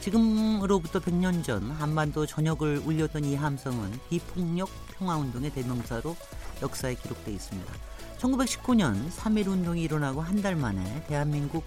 [0.00, 4.68] 지금으로부터 100년 전 한반도 전역을 울렸던 이 함성은 비폭력
[4.98, 6.16] 평화운동의 대명사로
[6.62, 7.72] 역사에 기록돼 있습니다.
[8.18, 11.64] 1919년 3.1 운동이 일어나고 한 달 만에 대한민국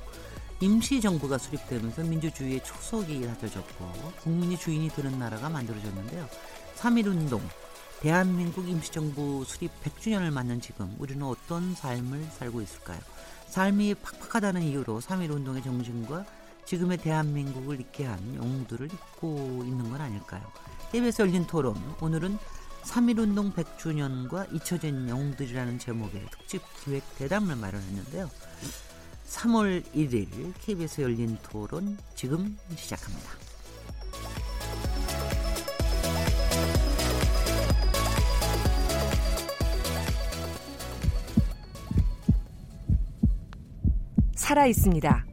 [0.60, 3.86] 임시정부가 수립되면서 민주주의의 초석이 다져졌고
[4.22, 6.28] 국민이 주인이 되는 나라가 만들어졌는데요.
[6.78, 7.42] 3.1 운동,
[8.02, 13.00] 대한민국 임시정부 수립 100주년을 맞는 지금 우리는 어떤 삶을 살고 있을까요?
[13.48, 16.26] 삶이 팍팍하다는 이유로 3.1 운동의 정신과
[16.66, 20.42] 지금의 대한민국을 잊게 한 영웅들을 잊고 있는 건 아닐까요?
[20.92, 22.38] KBS 열린 토론 오늘은
[22.84, 28.30] 3.1운동 100주년과 잊혀진 영웅들이라는 제목의 특집 기획 대담을 마련했는데요.
[29.28, 33.30] 3월 1일 KBS 열린 토론 지금 시작합니다.
[44.36, 45.33] 살아 있습니다.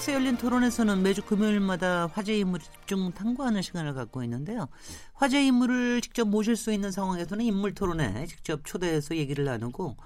[0.00, 4.68] KBS 열린 토론에서는 매주 금요일마다 화제 인물을 집중 탐구하는 시간을 갖고 있는데요.
[5.12, 9.96] 화제 인물을 직접 모실 수 있는 상황에서는 인물 토론에 직접 초대해서 얘기를 나누고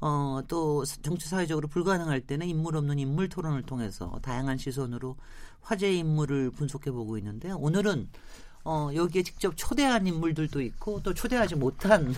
[0.00, 5.16] 어, 또 정치 사회적으로 불가능할 때는 인물 없는 인물 토론을 통해서 다양한 시선으로
[5.60, 7.56] 화제 인물을 분석해 보고 있는데요.
[7.56, 8.08] 오늘은
[8.64, 12.14] 어, 여기에 직접 초대한 인물들도 있고 또 초대하지 못한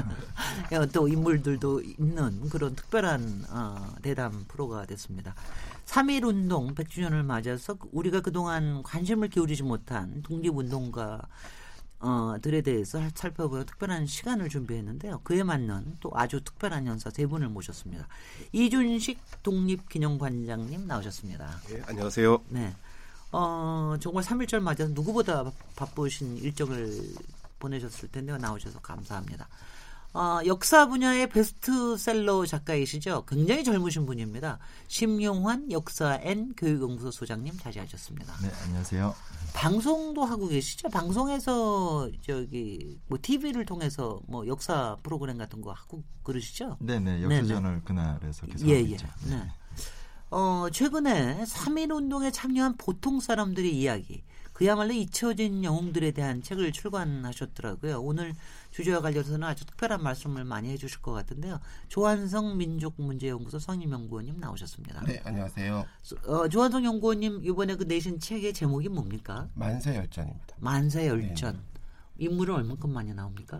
[0.92, 5.34] 또 인물들도 있는 그런 특별한 어, 대담 프로가 됐습니다.
[5.90, 11.20] 3.1 운동 100주년을 맞아서 우리가 그동안 관심을 기울이지 못한 독립운동가
[11.98, 15.20] 어, 들에 대해서 살펴보는 특별한 시간을 준비했는데요.
[15.24, 18.06] 그에 맞는 또 아주 특별한 연사 세 분을 모셨습니다.
[18.52, 21.60] 이준식 독립기념관장님 나오셨습니다.
[21.68, 22.40] 네, 안녕하세요.
[22.50, 22.72] 네.
[23.32, 27.02] 어, 정말 3.1절 맞아서 누구보다 바쁘신 일정을
[27.58, 28.38] 보내셨을 텐데요.
[28.38, 29.48] 나오셔서 감사합니다.
[30.12, 33.24] 어, 역사 분야의 베스트셀러 작가이시죠.
[33.26, 34.58] 굉장히 젊으신 분입니다.
[34.88, 38.34] 심용환 역사 N 교육연구소 소장님 자리하셨습니다.
[38.42, 39.14] 네, 안녕하세요.
[39.54, 40.88] 방송도 하고 계시죠?
[40.88, 46.76] 방송에서 저기 뭐 TV를 통해서 뭐 역사 프로그램 같은 거 하고 그러시죠?
[46.80, 47.22] 네, 네.
[47.22, 47.82] 역사전을 네네.
[47.84, 48.96] 그날에서 계속 예, 예.
[49.26, 49.48] 네.
[50.30, 54.22] 어, 최근에 3.1 운동에 참여한 보통 사람들의 이야기,
[54.60, 58.02] 그야말로 잊혀진 영웅들에 대한 책을 출간하셨더라고요.
[58.02, 58.34] 오늘
[58.72, 61.58] 주제와 관련해서는 아주 특별한 말씀을 많이 해주실 것 같은데요.
[61.88, 65.02] 조한성 민족문제연구소 성임연구원님 나오셨습니다.
[65.06, 65.86] 네, 안녕하세요.
[66.26, 69.48] 어, 조한성 연구원님 이번에 그 내신 책의 제목이 뭡니까?
[69.54, 70.56] 만세 열전입니다.
[70.58, 71.54] 만세 열전.
[71.54, 71.60] 네.
[72.18, 73.58] 인물은 얼마큼 많이 나옵니까?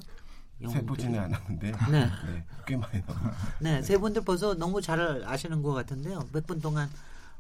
[0.71, 2.11] 세보지는 않았는데 네.
[2.27, 3.35] 네, 꽤 많이 나옵니다.
[3.59, 6.29] 네, 세 분들 벌써 너무 잘 아시는 것 같은데요.
[6.31, 6.91] 몇 분 동안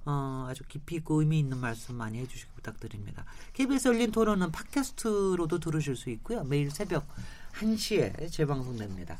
[0.07, 3.25] 어, 아주 깊이 있고 의미 있는 말씀 많이 해주시기 부탁드립니다.
[3.53, 6.43] KBS 열린 토론은 팟캐스트로도 들으실 수 있고요.
[6.45, 7.07] 매일 새벽
[7.55, 9.19] 1시에 재방송됩니다.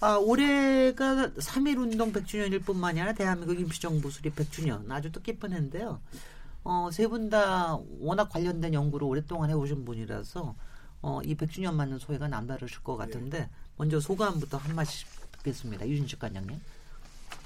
[0.00, 6.00] 아, 올해가 3.1 운동 100주년일 뿐만이 아니라 대한민국 임시정부 수립 100주년 아주 뜻깊은 해인데요.
[6.64, 10.54] 어, 세 분 다 워낙 관련된 연구를 오랫동안 해오신 분이라서
[11.02, 13.50] 어, 이 100주년 맞는 소회가 남다르실 것 같은데 네.
[13.76, 15.86] 먼저 소감부터 한 말씀 듣겠습니다.
[15.86, 16.58] 유진식 관장님.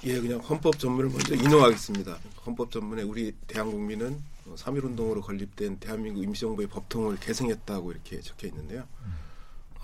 [0.05, 2.17] 예, 그냥 헌법 전문을 먼저 인용하겠습니다.
[2.45, 4.21] 헌법 전문에 우리 대한국민은
[4.55, 8.87] 3.1 운동으로 건립된 대한민국 임시정부의 법통을 계승했다고 이렇게 적혀 있는데요.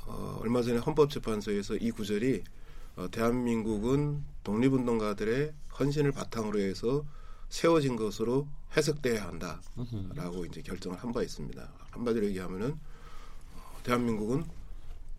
[0.08, 2.44] 어, 얼마 전에 헌법재판소에서 이 구절이
[2.96, 7.04] 어, 대한민국은 독립운동가들의 헌신을 바탕으로 해서
[7.50, 8.48] 세워진 것으로
[8.78, 11.70] 해석돼야 한다라고 이제 결정을 한 바 있습니다.
[11.92, 14.46] 한마디로 얘기하면은 어, 대한민국은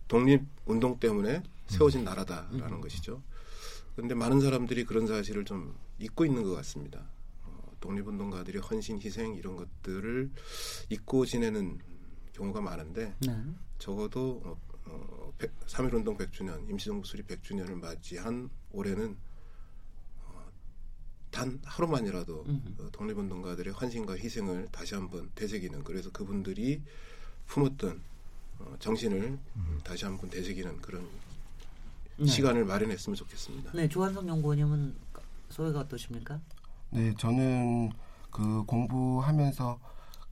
[0.08, 3.20] 독립운동 때문에 세워진 나라다라는 것이죠.
[3.96, 7.08] 그런데 많은 사람들이 그런 사실을 좀 잊고 있는 것 같습니다.
[7.44, 10.30] 어, 독립운동가들의 헌신, 희생 이런 것들을
[10.90, 11.78] 잊고 지내는
[12.34, 13.42] 경우가 많은데 네.
[13.78, 15.32] 적어도 어, 어,
[15.66, 19.16] 3.1운동 100주년, 임시정부 수립 100주년을 맞이한 올해는
[20.24, 20.52] 어,
[21.30, 22.44] 단 하루만이라도
[22.78, 26.82] 어, 독립운동가들의 헌신과 희생을 다시 한번 되새기는 그래서 그분들이
[27.46, 28.02] 품었던
[28.58, 29.80] 어, 정신을 음.
[29.82, 31.08] 다시 한번 되새기는 그런
[32.18, 32.26] 네.
[32.26, 33.72] 시간을 마련했으면 좋겠습니다.
[33.72, 34.94] 네, 조한성 연구원님은
[35.50, 36.40] 소회가 어떠십니까?
[36.90, 37.90] 네, 저는
[38.30, 39.78] 그 공부하면서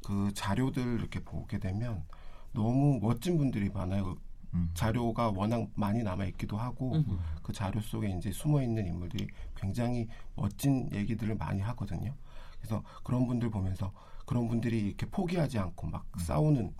[0.04, 2.04] 그 자료들 이렇게 보게 되면
[2.52, 4.16] 너무 멋진 분들이 많아요.
[4.54, 4.70] 음.
[4.74, 7.18] 자료가 워낙 많이 남아 있기도 하고 음.
[7.42, 9.26] 그 자료 속에 이제 숨어 있는 인물들이
[9.56, 10.06] 굉장히
[10.36, 12.14] 멋진 얘기들을 많이 하거든요.
[12.58, 13.92] 그래서 그런 분들 보면서
[14.24, 16.18] 그런 분들이 이렇게 포기하지 않고 막 음.
[16.20, 16.74] 싸우는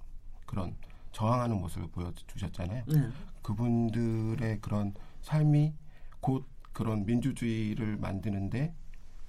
[0.46, 0.76] 그런
[1.12, 2.84] 저항하는 모습을 보여주셨잖아요.
[3.44, 3.48] 네.
[3.48, 5.74] 그분들의 그런 삶이
[6.20, 8.74] 곧 그런 민주주의를 만드는데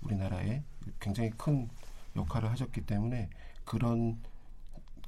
[0.01, 0.63] 우리나라에
[0.99, 1.69] 굉장히 큰
[2.15, 3.29] 역할을 하셨기 때문에
[3.65, 4.19] 그런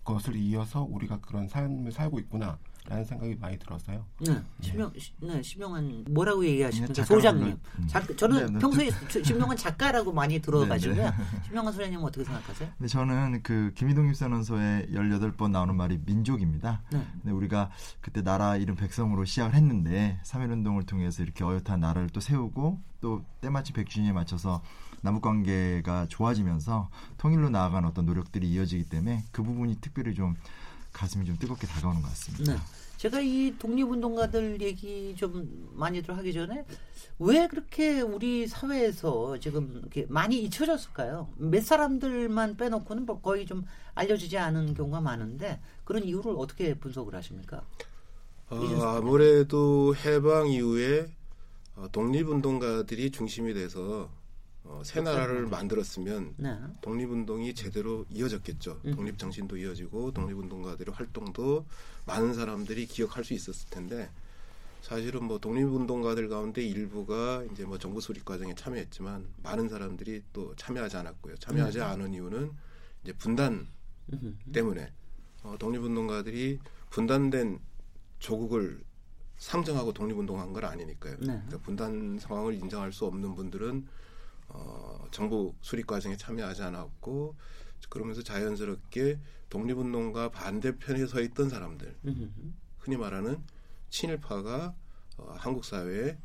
[0.03, 2.59] 것을 이어서 우리가 그런 삶을 살고 있구나.
[2.87, 4.05] 라는 생각이 많이 들어서요.
[4.21, 7.03] 네, 심영, 네, 심영한 뭐라고 얘기하십니까?
[7.03, 7.59] 소장님.
[7.79, 7.87] 음.
[7.87, 8.59] 작, 저는 네, 네.
[8.59, 8.89] 평소에
[9.23, 10.95] 심영한 작가라고 많이 들어가지고요.
[10.95, 11.41] 네, 네.
[11.45, 12.69] 심영한 소장님 어떻게 생각하세요?
[12.77, 16.81] 네, 저는 그 김희동 입선원서에 18번 나오는 말이 민족입니다.
[16.91, 17.05] 네.
[17.21, 22.79] 근데 우리가 그때 나라 이름 백성으로 시작을 했는데 3.1운동을 통해서 이렇게 어엿한 나라를 또 세우고
[23.01, 24.61] 또 때마침 100주년에 맞춰서
[25.01, 30.35] 남북 관계가 좋아지면서 통일로 나아가는 어떤 노력들이 이어지기 때문에 그 부분이 특별히 좀
[30.97, 32.53] 가슴이 좀 뜨겁게 다가오는 것 같습니다.
[32.53, 32.59] 네.
[32.97, 36.65] 제가 이 독립운동가들 얘기 좀 많이들 하기 전에
[37.19, 41.29] 왜 그렇게 우리 사회에서 지금 이렇게 많이 잊혀졌을까요?
[41.37, 47.61] 몇 사람들만 빼놓고는 뭐 거의 좀 알려지지 않은 경우가 많은데 그런 이유를 어떻게 분석을 하십니까?
[48.49, 51.07] 어, 아무래도 해방 이후에
[51.75, 54.09] 어, 독립운동가들이 중심이 돼서
[54.67, 56.57] 어, 새 나라를 만들었으면 네.
[56.81, 58.81] 독립운동이 제대로 이어졌겠죠.
[58.85, 58.95] 음.
[58.95, 61.65] 독립정신도 이어지고 독립운동가들의 활동도
[62.05, 64.09] 많은 사람들이 기억할 수 있었을 텐데
[64.81, 70.97] 사실은 뭐 독립운동가들 가운데 일부가 이제 뭐 정부 수립 과정에 참여했지만 많은 사람들이 또 참여하지
[70.97, 71.35] 않았고요.
[71.37, 71.83] 참여하지 네.
[71.83, 72.51] 않은 이유는
[73.03, 73.67] 이제 분단
[74.53, 74.91] 때문에
[75.43, 76.59] 어, 독립운동가들이
[76.89, 77.59] 분단된
[78.19, 78.81] 조국을
[79.37, 81.13] 상정하고 독립운동한 건 아니니까요.
[81.19, 81.25] 네.
[81.25, 83.87] 그러니까 분단 상황을 인정할 수 없는 분들은
[84.49, 87.35] 어, 정부 수립 과정에 참여하지 않았고
[87.89, 91.95] 그러면서 자연스럽게 독립운동가 반대편에 서 있던 사람들
[92.79, 93.41] 흔히 말하는
[93.89, 94.73] 친일파가
[95.17, 96.17] 어, 한국 사회의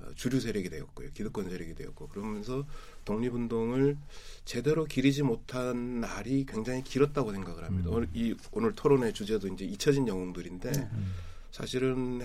[0.00, 2.66] 어, 주류 세력이 되었고요 기득권 세력이 되었고 그러면서
[3.04, 3.96] 독립운동을
[4.44, 7.90] 제대로 기리지 못한 날이 굉장히 길었다고 생각을 합니다.
[7.90, 7.94] 음.
[7.94, 11.14] 오늘 이 오늘 토론의 주제도 이제 잊혀진 영웅들인데 음.
[11.50, 12.20] 사실은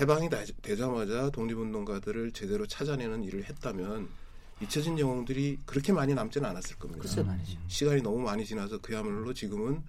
[0.00, 0.30] 해방이
[0.62, 4.08] 되자마자 독립운동가들을 제대로 찾아내는 일을 했다면
[4.62, 7.02] 잊혀진 영웅들이 그렇게 많이 남지는 않았을 겁니다.
[7.02, 7.58] 글쎄 말이죠.
[7.66, 9.82] 시간이 너무 많이 지나서 그야말로 지금은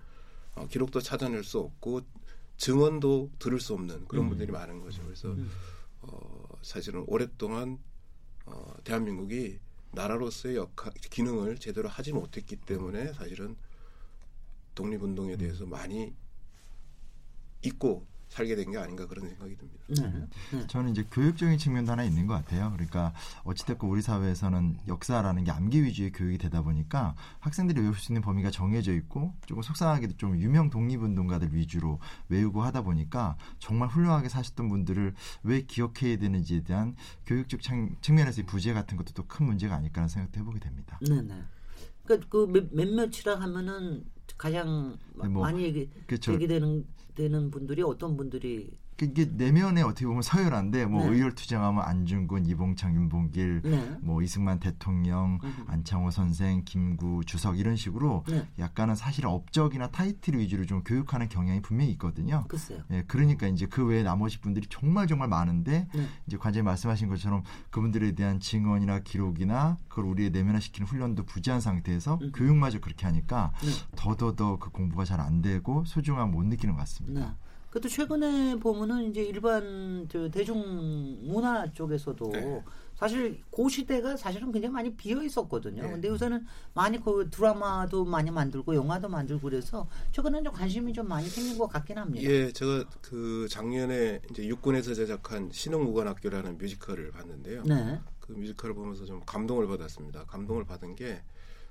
[0.55, 2.01] 어, 기록도 찾아낼 수 없고
[2.57, 4.29] 증언도 들을 수 없는 그런 음.
[4.29, 5.03] 분들이 많은 거죠.
[5.03, 5.49] 그래서 음.
[6.01, 7.77] 어, 사실은 오랫동안
[8.45, 9.59] 어, 대한민국이
[9.91, 13.55] 나라로서의 역할, 기능을 제대로 하지 못했기 때문에 사실은
[14.75, 16.13] 독립운동에 대해서 많이
[17.61, 19.79] 잊고 살게 된 게 아닌가 그런 생각이 듭니다.
[19.89, 20.57] 네.
[20.57, 20.67] 네.
[20.67, 22.71] 저는 이제 교육적인 측면도 하나 있는 것 같아요.
[22.73, 23.13] 그러니까
[23.43, 28.49] 어찌됐건 우리 사회에서는 역사라는 게 암기 위주의 교육이 되다 보니까 학생들이 외울 수 있는 범위가
[28.49, 31.99] 정해져 있고 조금 속상하게도 좀 유명 독립운동가들 위주로
[32.29, 35.13] 외우고 하다 보니까 정말 훌륭하게 사셨던 분들을
[35.43, 36.95] 왜 기억해야 되는지에 대한
[37.25, 37.59] 교육적
[38.01, 40.99] 측면에서의 부재 같은 것도 또 큰 문제가 아닐까라는 생각도 해보게 됩니다.
[41.01, 41.43] 네 네.
[42.03, 44.05] 그러니까 그 몇몇이라 하면은
[44.37, 46.33] 가장 네, 뭐, 많이 얘기, 그렇죠.
[46.33, 51.09] 얘기되는 되는 분들이 어떤 분들이 그 이게 내면에 어떻게 보면 서열한데 뭐 네.
[51.09, 53.97] 의열 투쟁하면 안중근, 이봉창, 윤봉길, 네.
[54.01, 55.65] 뭐 이승만 대통령, 으흠.
[55.67, 58.47] 안창호 선생, 김구, 주석 이런 식으로 네.
[58.59, 62.45] 약간은 사실 업적이나 타이틀 위주로 좀 교육하는 경향이 분명히 있거든요.
[62.47, 62.81] 글쎄요.
[62.91, 66.07] 예, 그러니까 이제 그 외에 나머지 분들이 정말 정말 많은데 네.
[66.27, 72.31] 이제 관장님 말씀하신 것처럼 그분들에 대한 증언이나 기록이나 그걸 우리의 내면화시키는 훈련도 부재한 상태에서 으흠.
[72.33, 73.69] 교육마저 그렇게 하니까 네.
[73.95, 77.37] 더더더 그 공부가 잘 안 되고 소중함 못 느끼는 것 같습니다.
[77.73, 77.79] 네.
[77.79, 82.63] 그것도 최근에 보면은 이제 일반 저 대중 문화 쪽에서도 네.
[82.95, 85.81] 사실 그 시대가 사실은 굉장히 많이 비어 있었거든요.
[85.81, 85.91] 네.
[85.91, 91.27] 근데 요새는 많이 그 드라마도 많이 만들고 영화도 만들고 그래서 최근에 좀 관심이 좀 많이
[91.27, 92.23] 생긴 것 같긴 합니다.
[92.23, 97.63] 예, 제가 그 작년에 이제 육군에서 제작한 신흥무관학교라는 뮤지컬을 봤는데요.
[97.63, 97.99] 네.
[98.19, 100.25] 그 뮤지컬을 보면서 좀 감동을 받았습니다.
[100.25, 101.23] 감동을 받은 게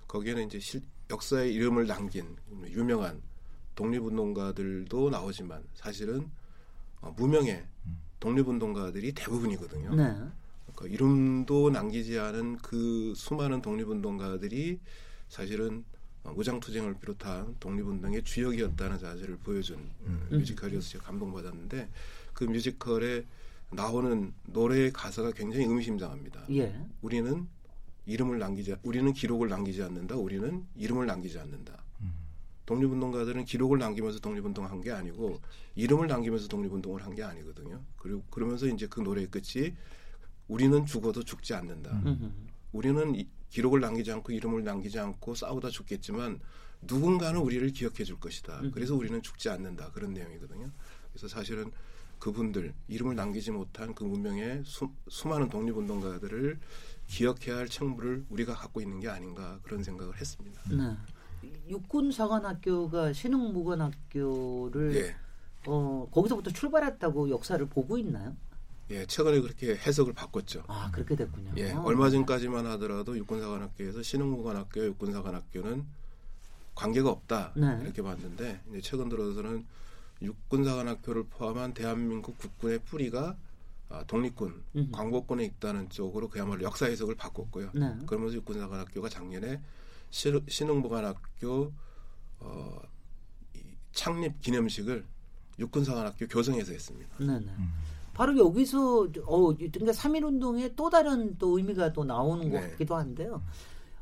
[0.08, 3.22] 거기에는 이제 실, 역사의 이름을 남긴 유명한
[3.74, 6.30] 독립운동가들도 나오지만 사실은
[7.00, 7.64] 어, 무명의
[8.20, 9.94] 독립운동가들이 대부분이거든요.
[9.94, 10.14] 네.
[10.74, 14.78] 그러니까 이름도 남기지 않은 그 수많은 독립운동가들이
[15.28, 15.84] 사실은
[16.24, 20.26] 어, 무장투쟁을 비롯한 독립운동의 주역이었다는 사실을 보여준 음.
[20.30, 21.88] 뮤지컬이어서 제가 감동받았는데
[22.32, 23.24] 그 뮤지컬에
[23.70, 26.44] 나오는 노래의 가사가 굉장히 의미심장합니다.
[26.50, 26.78] 예.
[27.00, 27.48] 우리는
[28.06, 30.16] 이름을 남기지 우리는 기록을 남기지 않는다.
[30.16, 31.81] 우리는 이름을 남기지 않는다.
[32.66, 35.40] 독립운동가들은 기록을 남기면서 독립운동 한 게 아니고
[35.74, 37.80] 이름을 남기면서 독립운동을 한 게 아니거든요.
[37.96, 39.74] 그리고 그러면서 이제 그 노래의 끝이
[40.48, 41.90] 우리는 죽어도 죽지 않는다.
[42.04, 42.48] 음.
[42.72, 46.40] 우리는 기록을 남기지 않고 이름을 남기지 않고 싸우다 죽겠지만
[46.82, 48.60] 누군가는 우리를 기억해 줄 것이다.
[48.60, 48.70] 음.
[48.72, 49.90] 그래서 우리는 죽지 않는다.
[49.92, 50.70] 그런 내용이거든요.
[51.12, 51.70] 그래서 사실은
[52.18, 56.58] 그분들 이름을 남기지 못한 그 문명의 수, 수많은 독립운동가들을
[57.08, 60.62] 기억해야 할 책무를 우리가 갖고 있는 게 아닌가 그런 생각을 했습니다.
[60.70, 60.96] 네.
[61.68, 65.16] 육군사관학교가 신흥무관학교를 예,
[65.66, 68.36] 어, 거기서부터 출발했다고 역사를 보고 있나요?
[68.90, 70.64] 예, 최근에 그렇게 해석을 바꿨죠.
[70.66, 71.52] 아 그렇게 됐군요.
[71.56, 71.82] 예, 어.
[71.84, 75.84] 얼마 전까지만 하더라도 육군사관학교에서 신흥무관학교, 육군사관학교는
[76.74, 77.78] 관계가 없다 네.
[77.82, 79.64] 이렇게 봤는데 이제 최근 들어서는
[80.22, 83.36] 육군사관학교를 포함한 대한민국 국군의 뿌리가
[83.88, 84.90] 아, 독립군, 음흠.
[84.90, 87.70] 광복군에 있다는 쪽으로 그야말로 역사 해석을 바꿨고요.
[87.74, 87.94] 네.
[88.06, 89.60] 그러면서 육군사관학교가 작년에 시-
[90.12, 91.72] 신흥무관학교
[92.40, 92.80] 어,
[93.54, 93.58] 이
[93.92, 95.04] 창립 기념식을
[95.58, 97.16] 육군사관학교 교성에서 했습니다.
[97.18, 97.46] 네네.
[98.14, 102.70] 바로 여기서 어 그러니까 3.1 운동에 또 다른 또 의미가 또 나오는 것 네.
[102.70, 103.42] 같기도 한데요.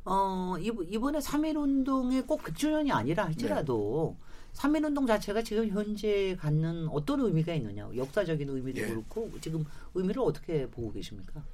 [0.04, 4.26] 어 이번- 이번에 3.1 운동의 꼭 100주년이 아니라 할지라도 네.
[4.54, 8.86] 3.1 운동 자체가 지금 현재 갖는 어떤 의미가 있느냐 역사적인 의미도 예.
[8.88, 9.64] 그렇고 지금
[9.94, 11.44] 의미를 어떻게 보고 계십니까?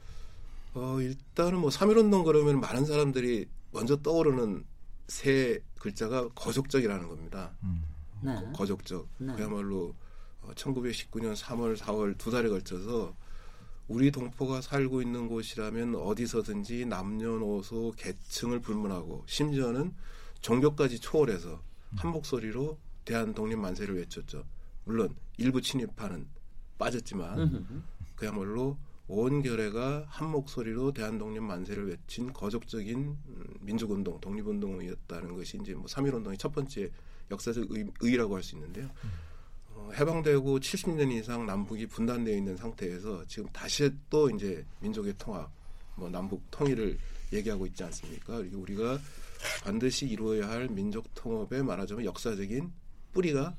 [0.76, 4.64] 어, 일단은 뭐 3.1운동 그러면 많은 사람들이 먼저 떠오르는
[5.08, 7.56] 세 글자가 거족적이라는 겁니다.
[8.22, 8.52] 네.
[8.54, 9.08] 거족적.
[9.18, 9.34] 네.
[9.34, 9.94] 그야말로
[10.42, 13.16] 어, 1919년 3월, 4월 두 달에 걸쳐서
[13.88, 19.94] 우리 동포가 살고 있는 곳이라면 어디서든지 남녀노소 계층을 불문하고 심지어는
[20.42, 21.62] 종교까지 초월해서
[21.96, 24.44] 한 목소리로 대한 독립 만세를 외쳤죠.
[24.84, 26.26] 물론 일부 친일파는
[26.76, 27.38] 빠졌지만.
[28.16, 28.76] 그야말로
[29.08, 35.84] 온 결의가 한 목소리로 대한 독립 만세를 외친 거족적인 음, 민족운동, 독립운동이었다는 것이 이제 뭐
[35.86, 36.90] 3.1운동의 첫 번째
[37.30, 38.90] 역사적 의, 의의라고 할 수 있는데요.
[39.70, 45.50] 어, 해방되고 70년 이상 남북이 분단되어 있는 상태에서 지금 다시 또 이제 민족의 통합,
[45.94, 46.98] 뭐 남북 통일을
[47.32, 48.38] 얘기하고 있지 않습니까?
[48.38, 48.98] 그리고 우리가
[49.62, 52.72] 반드시 이루어야 할 민족 통합의 말하자면 역사적인
[53.12, 53.56] 뿌리가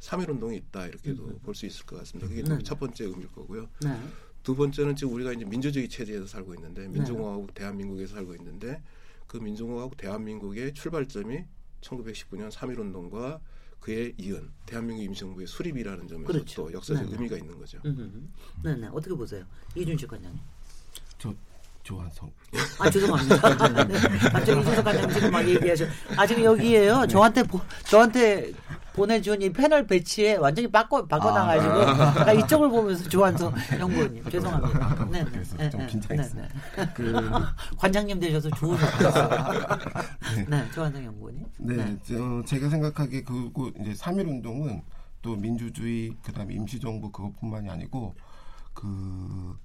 [0.00, 2.28] 3.1운동에 있다 이렇게도 볼수 있을 것 같습니다.
[2.28, 2.58] 그게 네.
[2.62, 3.68] 첫 번째 의미일 거고요.
[3.82, 4.00] 네.
[4.50, 8.82] 두 번째는 지금 우리가 이제 민주주의 체제에서 살고 있는데 민주공화국 대한민국에서 살고 있는데
[9.28, 11.44] 그 민주공화국 대한민국의 출발점이
[11.80, 13.38] 1919년 3.1운동과
[13.78, 16.64] 그에 이은 대한민국 임시정부의 수립이라는 점에서 그렇죠.
[16.64, 17.12] 또 역사적 네.
[17.12, 17.78] 의미가 있는 거죠.
[18.64, 20.40] 네네 어떻게 보세요 이준식 관장님?
[21.82, 22.30] 저 조한성.
[22.78, 23.36] 아 죄송합니다.
[23.84, 23.98] 네,
[24.32, 25.84] 갑자기 이준석 관장님 지금 막 얘기하셔.
[26.16, 27.06] 아 지금 여기에요.
[27.06, 28.52] 저한테 보, 저한테
[28.92, 31.74] 보내준 이 패널 배치에 완전히 바꿔 바꿔놔가지고
[32.24, 35.06] 나 이쪽을 보면서 조한성 연구원님 죄송합니다.
[35.10, 36.42] 네, 네, 네, 좀 네, 긴장했어요.
[36.42, 36.90] 네, 네.
[36.94, 37.30] 그
[37.78, 39.28] 관장님 되셔서 좋으셨어요.
[40.48, 41.46] 네, 조한성 연구원님.
[41.58, 44.82] 네, 저, 제가 생각하기에 그리고 이제 3.1 운동은
[45.22, 48.14] 또 민주주의 그다음에 임시정부 그것뿐만이 아니고
[48.74, 49.56] 그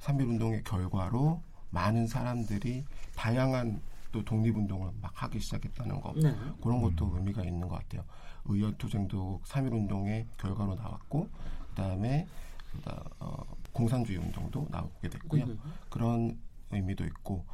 [0.00, 2.84] 3.1 운동의 결과로 많은 사람들이
[3.16, 3.80] 다양한
[4.12, 6.34] 또 독립운동을 막 하기 시작했다는 거 네.
[6.62, 8.04] 그런 것도 의미가 있는 것 같아요.
[8.44, 11.28] 의열투쟁도 3.1 운동의 결과로 나왔고
[11.70, 12.26] 그다음에
[12.72, 15.44] 그다- 어, 공산주의 운동도 나오게 됐고요.
[15.44, 15.58] 음.
[15.88, 16.38] 그런
[16.70, 17.44] 의미도 있고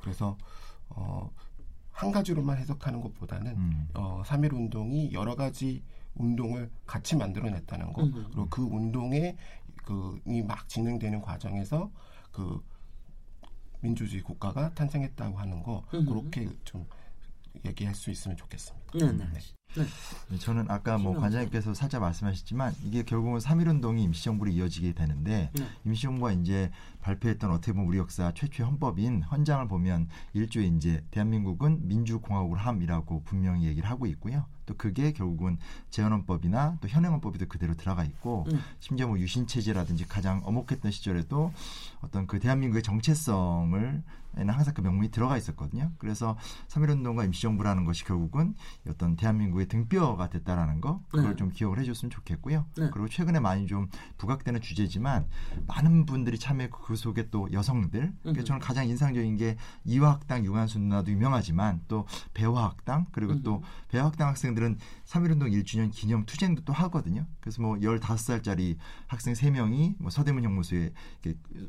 [0.00, 0.38] 그래서
[0.88, 1.30] 어,
[1.92, 3.88] 한 가지로만 해석하는 것보다는 음.
[3.94, 5.82] 어, 3.1 운동이 여러 가지
[6.14, 8.12] 운동을 같이 만들어냈다는 거 음.
[8.30, 9.36] 그리고 그 운동에
[9.84, 11.90] 그이 막 진행되는 과정에서
[12.32, 12.62] 그
[13.86, 16.04] 민주주의 국가가 탄생했다고 하는 거 음.
[16.06, 16.86] 그렇게 좀
[17.64, 18.98] 얘기할 수 있으면 좋겠습니다.
[18.98, 19.55] 네, 네.
[20.28, 25.66] 네, 저는 아까 뭐 관장님께서 살짝 말씀하셨지만 이게 결국은 3.1운동이 임시정부로 이어지게 되는데 네.
[25.84, 26.70] 임시정부가 이제
[27.02, 33.66] 발표했던 어떻게 보면 우리 역사 최초의 헌법인 헌장을 보면 일조에 이제 대한민국은 민주공화국을 함이라고 분명히
[33.66, 34.46] 얘기를 하고 있고요.
[34.64, 35.58] 또 그게 결국은
[35.90, 38.60] 재헌헌법이나 또 현행헌법에도 그대로 들어가 있고 음.
[38.80, 41.52] 심지어 뭐 유신체제라든지 가장 엄혹했던 시절에도
[42.00, 44.02] 어떤 그 대한민국의 정체성을
[44.38, 45.92] 에는 항상 그 명문이 들어가 있었거든요.
[45.98, 46.36] 그래서
[46.68, 48.54] 3.1운동과 임시정부라는 것이 결국은
[48.86, 51.36] 어떤 대한민국 의 등뼈가 됐다라는 거 그걸 네.
[51.36, 52.66] 좀 기억을 해줬으면 좋겠고요.
[52.76, 52.90] 네.
[52.92, 55.26] 그리고 최근에 많이 좀 부각되는 주제지만
[55.66, 58.12] 많은 분들이 참여했고 그 속에 또 여성들.
[58.22, 58.44] 그래서 음.
[58.44, 63.42] 저는 가장 인상적인 게 이화학당 유관순 누나도 유명하지만 또 배화학당 그리고 음.
[63.42, 67.26] 또 배화학당 학생들은 3.1운동 1주년 기념 투쟁도 또 하거든요.
[67.40, 70.92] 그래서 뭐 15살짜리 학생 3명이 뭐 서대문 형무소에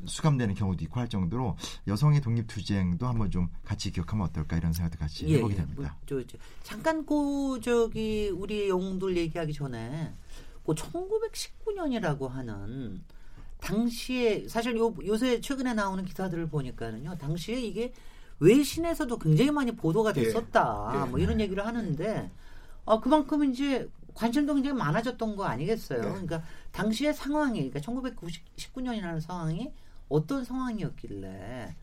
[0.06, 4.98] 수감되는 경우도 있고 할 정도로 여성의 독립 투쟁도 한번 좀 같이 기억하면 어떨까 이런 생각도
[4.98, 5.96] 같이 해보게 뭐, 됩니다.
[6.06, 10.12] 저, 저, 잠깐 그저 기 우리 영웅들 얘기하기 전에
[10.64, 13.02] 그 1919년이라고 하는
[13.60, 17.92] 당시에 사실 요, 요새 최근에 나오는 기사들을 보니까는요 당시에 이게
[18.40, 20.22] 외신에서도 굉장히 많이 보도가 예.
[20.22, 21.10] 됐었다 예.
[21.10, 22.30] 뭐 이런 얘기를 하는데
[22.84, 26.00] 어, 그만큼 이제 관심도 굉장히 많아졌던 거 아니겠어요?
[26.00, 26.08] 네.
[26.08, 26.42] 그러니까
[26.72, 29.72] 당시의 상황이 그러니까 1919년이라는 상황이
[30.08, 31.74] 어떤 상황이었길래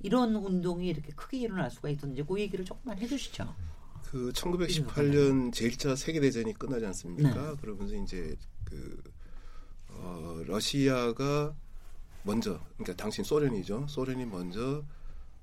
[0.00, 3.54] 이런 운동이 이렇게 크게 일어날 수가 있었는지 그 얘기를 조금만 해주시죠.
[4.14, 7.50] 그 1918년 제1차 세계대전이 끝나지 않습니까?
[7.50, 7.56] 네.
[7.60, 9.02] 그러면서 이제 그
[9.88, 11.52] 어, 러시아가
[12.22, 13.86] 먼저 그러니까 당신 소련이죠.
[13.88, 14.84] 소련이 먼저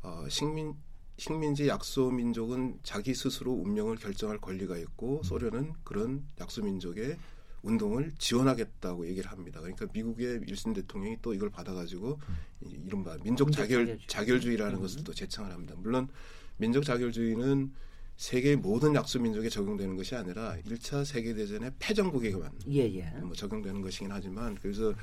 [0.02, 0.74] 어, 식민
[1.18, 7.18] 식민지 약소 민족은 자기 스스로 운명을 결정할 권리가 있고 소련은 그런 약소 민족의
[7.64, 9.60] 운동을 지원하겠다고 얘기를 합니다.
[9.60, 12.22] 그러니까 미국의 윌슨 대통령이 또 이걸 받아가지고
[12.62, 14.08] 이- 이른바 민족 자결 자결주의.
[14.08, 14.82] 자결주의라는 음.
[14.82, 15.76] 것을 또 제창을 합니다.
[15.78, 16.08] 물론
[16.56, 17.74] 민족 자결주의는
[18.22, 23.02] 세계 모든 약소 민족에 적용되는 것이 아니라 1차 세계 대전의 패전국에게만 예 예.
[23.20, 24.94] 뭐 적용되는 것이긴 하지만 그래서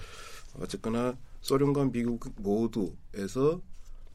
[0.55, 3.61] 어쨌거나 소련과 미국 모두에서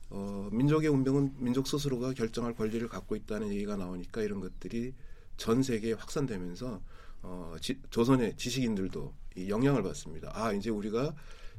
[0.10, 4.94] 어, 민족의 운명은 민족 스스로가 결정할 권리를 갖고 있다는 얘기가 나오니까 이런 것들이
[5.36, 6.82] 전 세계에 확산되면서
[7.24, 10.32] 어, 지, 조선의 지식인들도 이 영향을 받습니다.
[10.34, 11.14] 아 이제 우리가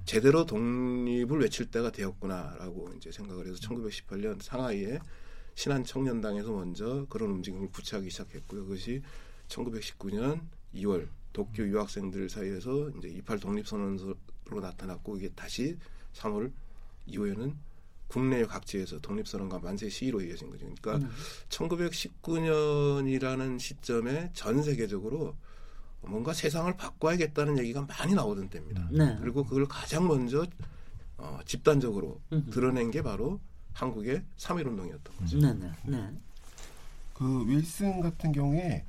[0.06, 4.98] 제대로 독립을 외칠 때가 되었구나라고 이제 생각을 해서 1918년 상하이에
[5.54, 8.64] 신한 청년당에서 먼저 그런 움직임을 구체하기 시작했고요.
[8.64, 9.00] 그것이
[9.48, 10.40] 1919년
[10.74, 15.78] 2월 도쿄 유학생들 사이에서 이제 28 독립선언서로 나타났고 이게 다시
[16.14, 16.52] 3월
[17.06, 17.56] 이후에는
[18.08, 20.66] 국내 각지에서 독립선언과 만세 시위로 이어진 거죠.
[20.80, 21.10] 그러니까 음.
[21.48, 25.34] 1919년이라는 시점에 전 세계적으로
[26.02, 28.88] 뭔가 세상을 바꿔야겠다는 얘기가 많이 나오던 때입니다.
[28.92, 29.16] 네.
[29.20, 30.46] 그리고 그걸 가장 먼저
[31.16, 32.50] 어, 집단적으로 음흠.
[32.50, 33.40] 드러낸 게 바로
[33.74, 35.38] 한국의 3.1 운동이었던 거죠.
[35.38, 35.70] 네 네.
[35.84, 36.10] 네.
[37.12, 38.84] 그 윌슨 같은 경우에.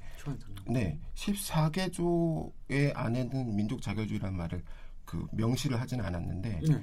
[0.67, 4.63] 네 14개 조의 안에는 민족 자결주의라는 말을
[5.05, 6.81] 그 명시를 하지는 않았는데 네.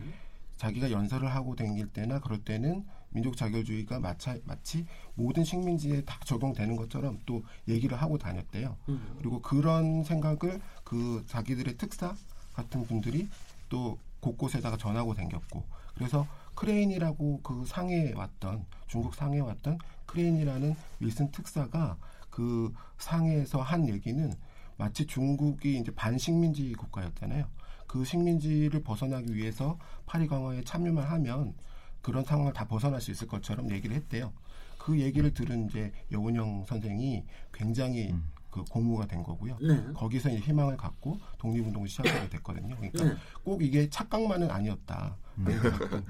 [0.57, 6.77] 자기가 연설을 하고 다닐 때나 그럴 때는 민족 자결주의가 마치, 마치 모든 식민지에 다 적용되는
[6.77, 8.77] 것처럼 또 얘기를 하고 다녔대요.
[8.89, 9.15] 음.
[9.19, 12.15] 그리고 그런 생각을 그 자기들의 특사
[12.55, 13.29] 같은 분들이
[13.69, 15.65] 또 곳곳에다가 전하고 다녔고
[15.97, 21.97] 그래서 크레인이라고 그 상해에 왔던 중국 상해에 왔던 크레인이라는 윌슨 특사가
[22.31, 24.33] 그 상해에서 한 얘기는
[24.77, 27.47] 마치 중국이 이제 반식민지 국가였잖아요.
[27.87, 31.55] 그 식민지를 벗어나기 위해서 파리 강화에 참여만 하면
[32.01, 34.33] 그런 상황을 다 벗어날 수 있을 것처럼 얘기를 했대요.
[34.79, 38.15] 그 얘기를 들은 이제 여운형 선생이 굉장히
[38.53, 39.57] 그 고무가 된 거고요.
[39.63, 39.83] 네.
[39.95, 42.77] 거기서 이제 희망을 갖고 독립운동을 시작하게 됐거든요.
[42.77, 43.17] 그러니까 네.
[43.43, 45.17] 꼭 이게 착각만은 아니었다.
[45.47, 46.03] 들더라고요.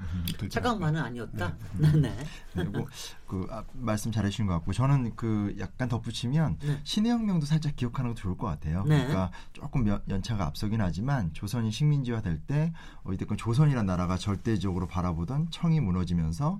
[0.49, 1.55] 착각만은 아니었다.
[1.79, 2.13] 네네.
[2.53, 2.85] 그리고
[3.25, 6.81] 그 아, 말씀 잘해주신 것 같고 저는 그 약간 덧붙이면 네.
[6.83, 8.83] 신해혁명도 살짝 기억하는 것도 좋을 것 같아요.
[8.83, 8.97] 네.
[9.07, 15.49] 그러니까 조금 연- 연차가 앞서긴 하지만 조선이 식민지화 될 때 어쨌든 조선이라는 나라가 절대적으로 바라보던
[15.51, 16.59] 청이 무너지면서 음,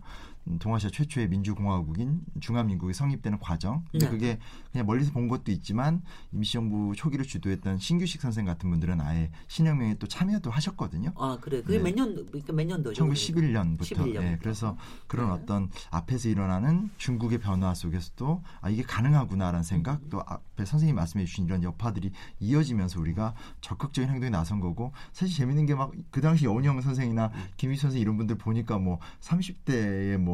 [0.60, 3.86] 동아시아 최초의 민주공화국인 중화민국이 성립되는 과정.
[3.92, 4.12] 근데 네.
[4.12, 4.40] 그게
[4.72, 6.02] 그냥 멀리서 본 것도 있지만
[6.34, 11.12] 임시정부 초기를 주도했던 신규식 선생 같은 분들은 아예 신혁명에 또 참여도 하셨거든요.
[11.16, 11.62] 아 그래.
[11.62, 11.84] 그게 네.
[11.92, 12.26] 몇 년?
[12.26, 13.06] 그러니까 몇 년도죠?
[13.06, 13.80] 1911년부터.
[13.80, 14.24] 11년 부터.
[14.24, 14.78] 예, 그래서
[15.08, 15.34] 그런 네.
[15.34, 19.64] 어떤 앞에서 일어나는 중국의 변화 속에서도 아 이게 가능하구나라는 음.
[19.64, 25.36] 생각 또 앞에 선생님이 말씀해 주신 이런 여파들이 이어지면서 우리가 적극적인 행동에 나선 거고 사실
[25.38, 27.44] 재밌는 게 막 그 당시 여운형 선생이나 음.
[27.58, 30.33] 김희 선생 이런 분들 보니까 뭐 30대에 뭐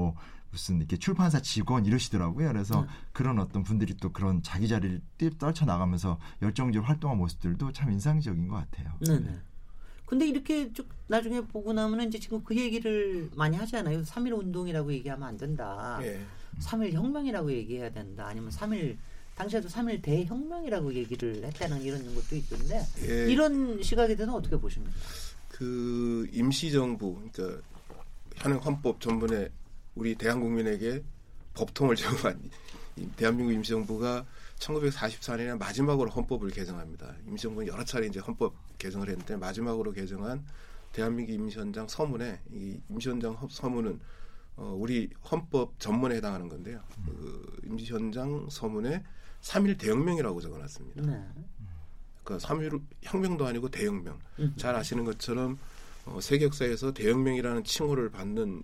[0.51, 2.47] 무슨 이렇게 출판사 직원 이러시더라고요.
[2.47, 2.87] 그래서 네.
[3.13, 8.47] 그런 어떤 분들이 또 그런 자기 자리를 뛰- 떨쳐 나가면서 열정적으로 활동한 모습들도 참 인상적인
[8.47, 8.93] 것 같아요.
[9.05, 9.37] 네네.
[10.07, 14.01] 근데 이렇게 쭉 나중에 보고 나면은 이제 지금 그 얘기를 많이 하잖아요.
[14.01, 15.99] 3.1 운동이라고 얘기하면 안 된다.
[16.01, 16.19] 예.
[16.59, 18.25] 3.1 혁명이라고 얘기해야 된다.
[18.25, 18.97] 아니면 3.1
[19.35, 23.31] 당시에도 3.1 대혁명이라고 얘기를 했다는 이런 것도 있던데 예.
[23.31, 24.95] 이런 시각에 대해서는 어떻게 보십니까?
[25.47, 27.61] 그 임시정부 그러니까
[28.35, 29.49] 현행 헌법 전문에
[29.99, 31.03] 우리 대한국민에게
[31.53, 32.49] 법통을 제공한
[32.95, 34.25] 이 대한민국 임시정부가
[34.59, 37.13] 1944년에 마지막으로 헌법을 개정합니다.
[37.27, 40.43] 임시정부는 여러 차례 이제 헌법 개정을 했는데 마지막으로 개정한
[40.93, 43.99] 대한민국 임시헌장 서문에 이 임시헌장 헌- 서문은
[44.55, 46.81] 어, 우리 헌법 전문에 해당하는 건데요.
[47.05, 49.03] 그 임시헌장 서문에
[49.41, 51.01] 3.1 대혁명이라고 적어놨습니다.
[51.01, 51.23] 네.
[52.23, 54.19] 그러니까 3.1 혁명도 아니고 대혁명.
[54.39, 54.53] 음.
[54.57, 55.57] 잘 아시는 것처럼
[56.05, 58.63] 어, 세계 역사에서 대혁명이라는 칭호를 받는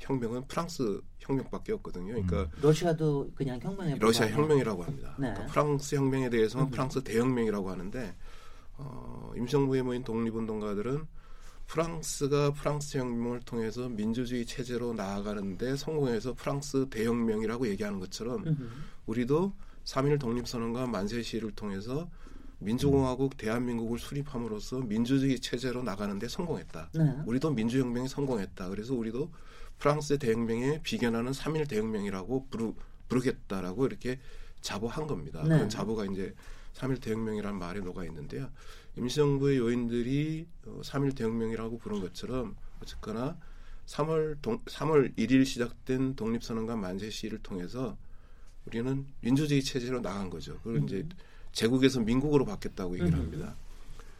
[0.00, 2.14] 혁명은 프랑스 혁명밖에 없거든요.
[2.14, 4.28] 그러니까 러시아도 그냥 혁명에 러시아.
[4.28, 5.14] 혁명이라고 합니다.
[5.18, 5.30] 네.
[5.32, 6.70] 그러니까 프랑스 혁명에 대해서는 음.
[6.70, 8.14] 프랑스 대혁명이라고 하는데
[8.76, 11.06] 어, 임시정부에 모인 독립운동가들은
[11.66, 18.68] 프랑스가 프랑스 혁명을 통해서 민주주의 체제로 나아가는데 성공해서 프랑스 대혁명이라고 얘기하는 것처럼 음흠.
[19.06, 19.52] 우리도
[19.84, 22.08] 3.1 독립선언과 만세 시위를 통해서
[22.58, 26.90] 민주공화국 대한민국을 수립함으로써 민주주의 체제로 나가는데 성공했다.
[26.94, 27.16] 네.
[27.26, 28.68] 우리도 민주혁명이 성공했다.
[28.68, 29.30] 그래서 우리도
[29.78, 32.72] 프랑스 대혁명에 비견하는 3.1 대혁명이라고 부르,
[33.08, 34.18] 부르겠다라고 이렇게
[34.60, 35.42] 자부한 겁니다.
[35.42, 35.50] 네.
[35.50, 36.34] 그런 자부가 이제
[36.74, 38.50] 3.1 대혁명이라는 말에 녹아 있는데요.
[38.96, 43.36] 임시정부의 요인들이 어, 3.1 대혁명이라고 부른 것처럼 어쨌거나
[43.86, 47.96] 3월 동, 3월 1일 시작된 독립선언과 만세 시위를 통해서
[48.66, 50.58] 우리는 민주주의 체제로 나간 거죠.
[50.62, 51.06] 그리고 이제
[51.52, 53.56] 제국에서 민국으로 바뀌었다고 얘기를 합니다.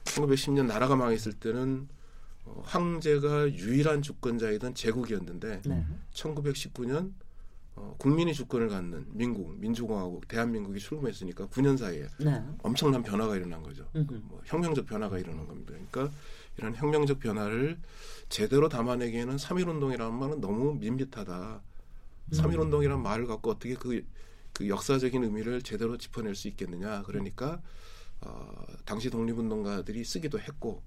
[0.04, 1.96] 1910년 나라가 망했을 때는 어,
[2.64, 5.86] 황제가 유일한 주권자이던 제국이었는데 네.
[6.12, 7.12] 1919년
[7.76, 12.42] 어, 국민이 주권을 갖는 민국, 민주공화국, 대한민국이 출범했으니까 9년 사이에 네.
[12.62, 13.88] 엄청난 변화가 일어난 거죠.
[14.24, 15.72] 뭐 혁명적 변화가 일어난 겁니다.
[15.72, 16.12] 그러니까
[16.56, 17.78] 이런 혁명적 변화를
[18.28, 21.62] 제대로 담아내기에는 3.1운동이라는 말은 너무 밋밋하다.
[22.32, 24.04] 3.1운동이라는 말을 갖고 어떻게 그,
[24.52, 27.02] 그 역사적인 의미를 제대로 짚어낼 수 있겠느냐.
[27.04, 27.62] 그러니까
[28.20, 30.82] 어, 당시 독립운동가들이 쓰기도 했고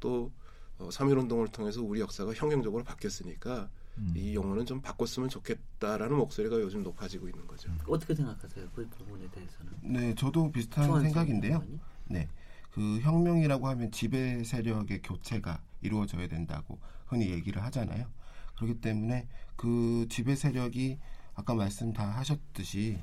[0.00, 0.32] 또
[0.78, 4.12] 어, 3.1운동을 통해서 우리 역사가 혁명적으로 바뀌었으니까 음.
[4.14, 7.70] 이 용어는 좀 바꿨으면 좋겠다라는 목소리가 요즘 높아지고 있는 거죠.
[7.86, 8.68] 어떻게 생각하세요?
[8.74, 9.72] 그 부분에 대해서는.
[9.82, 11.62] 네, 저도 비슷한 생각인데요.
[12.06, 12.28] 네.
[12.70, 18.06] 그 혁명이라고 하면 지배 세력의 교체가 이루어져야 된다고 흔히 얘기를 하잖아요.
[18.56, 20.98] 그렇기 때문에 그 지배 세력이
[21.34, 22.98] 아까 말씀 다 하셨듯이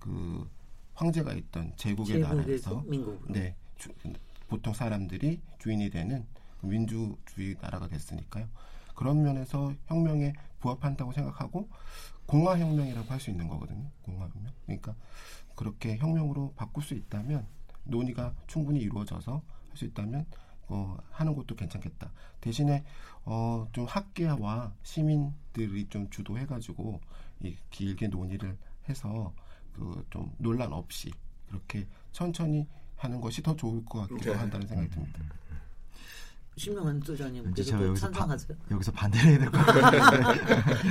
[0.00, 0.48] 그
[0.94, 3.32] 황제가 있던 제국의 제국에서 나라에서 민국으로.
[3.32, 3.90] 네, 주,
[4.48, 6.26] 보통 사람들이 주인이 되는
[6.62, 8.48] 민주주의 나라가 됐으니까요.
[8.94, 11.68] 그런 면에서 혁명에 부합한다고 생각하고
[12.26, 13.90] 공화혁명이라고 할 수 있는 거거든요.
[14.02, 14.52] 공화혁명.
[14.66, 14.94] 그러니까
[15.56, 17.46] 그렇게 혁명으로 바꿀 수 있다면
[17.84, 19.32] 논의가 충분히 이루어져서
[19.70, 20.26] 할 수 있다면
[20.68, 22.10] 어, 하는 것도 괜찮겠다.
[22.40, 22.84] 대신에
[23.24, 27.00] 어, 좀 학계와 시민들이 좀 주도해가지고
[27.40, 28.56] 이 길게 논의를
[28.88, 29.32] 해서
[29.74, 31.10] 그 좀 논란 없이
[31.48, 34.38] 그렇게 천천히 하는 것이 더 좋을 것 같기도 네.
[34.38, 35.20] 한다는 생각이 듭니다.
[36.56, 38.36] 신명한 소장님 그래도 제가 또 여기서 바?
[38.70, 40.34] 여기서 반대를 해야 될 것 같아요.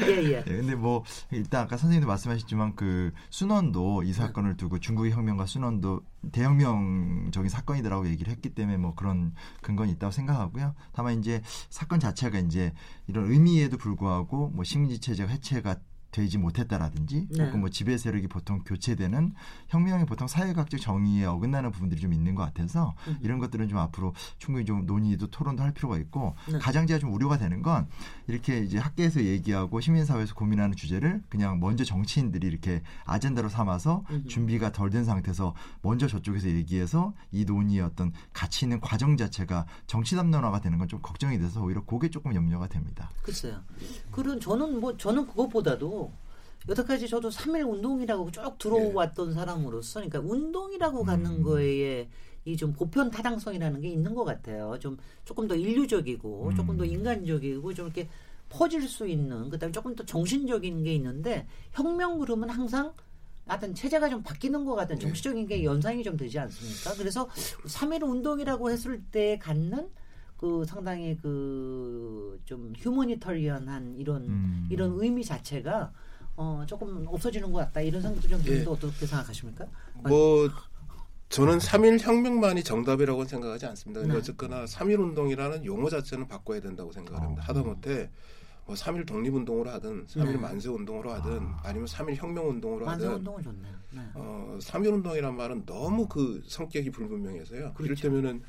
[0.10, 0.30] 예, 예.
[0.40, 6.02] 예, 근데 뭐 일단 아까 선생님도 말씀하셨지만 그 순원도 이 사건을 두고 중국의 혁명과 순원도
[6.32, 10.74] 대혁명적인 사건이다라고 얘기를 했기 때문에 뭐 그런 근거는 있다고 생각하고요.
[10.94, 12.74] 다만 이제 사건 자체가 이제
[13.08, 15.78] 이런 의미에도 불구하고 뭐 식민지 체제가 해체가
[16.12, 17.44] 되지 못했다라든지 네.
[17.44, 19.34] 혹은 뭐 지배 세력이 보통 교체되는
[19.70, 23.18] 혁명이 보통 사회학적 정의에 어긋나는 부분들이 좀 있는 것 같아서 음.
[23.22, 26.60] 이런 것들은 좀 앞으로 충분히 좀 논의도 토론도 할 필요가 있고 네.
[26.60, 27.88] 가장 제가 좀 우려가 되는 건
[28.28, 34.28] 이렇게 이제 학계에서 얘기하고 시민사회에서 고민하는 주제를 그냥 먼저 정치인들이 이렇게 아젠다로 삼아서 음흠.
[34.28, 40.16] 준비가 덜 된 상태에서 먼저 저쪽에서 얘기해서 이 논의의 어떤 가치 있는 과정 자체가 정치
[40.16, 43.10] 담론화가 되는 건 좀 걱정이 돼서 오히려 그게 조금 염려가 됩니다.
[43.24, 43.62] 글쎄요.
[44.12, 46.01] 그런 저는 뭐 저는 그것보다도
[46.70, 52.10] 여태까지 저도 3일 운동이라고 쭉 들어왔던 사람으로서 그러니까 운동이라고 갖는 거에
[52.46, 54.76] 이 좀 보편 타당성이라는 게 있는 것 같아요.
[54.80, 58.10] 좀 조금 더 인류적이고 조금 더 인간적이고 좀 이렇게
[58.50, 62.94] 퍼질 수 있는 그다음에 조금 더 정신적인 게 있는데 혁명 그러면 항상
[63.46, 66.96] 하여튼 체제가 좀 바뀌는 것 같은 정치적인 게 연상이 좀 되지 않습니까?
[66.98, 67.28] 그래서
[67.66, 69.90] 3.1 운동이라고 했을 때 갖는
[70.38, 74.68] 그 상당히 그 좀 휴머니터리언한 이런 음.
[74.72, 75.92] 이런 의미 자체가
[76.36, 78.66] 어 조금 없어지는 것 같다 이런 생각도 좀 드는데 예.
[78.66, 79.66] 어떻게 생각하십니까?
[79.96, 80.50] 뭐
[81.30, 84.02] 저는 3.1 혁명만이 정답이라고 생각하지 않습니다.
[84.02, 84.20] 근데 네.
[84.20, 87.44] 어쨌거나 3.1 운동이라는 용어 자체는 바꿔야 된다고 생각을 합니다.
[87.46, 88.10] 하다못해
[88.68, 90.38] 뭐3.1 독립운동으로 하든 3.1 네.
[90.38, 93.74] 만세운동으로 하든 아 니면 3.1 혁명운동으로 만세 하든 운동은 좋네요.
[93.92, 94.02] 네.
[94.14, 97.74] 어, 3.1 운동이란 말은 너무 그 성격이 불분명해서요.
[97.74, 97.84] 그렇죠.
[97.84, 98.44] 이를테면은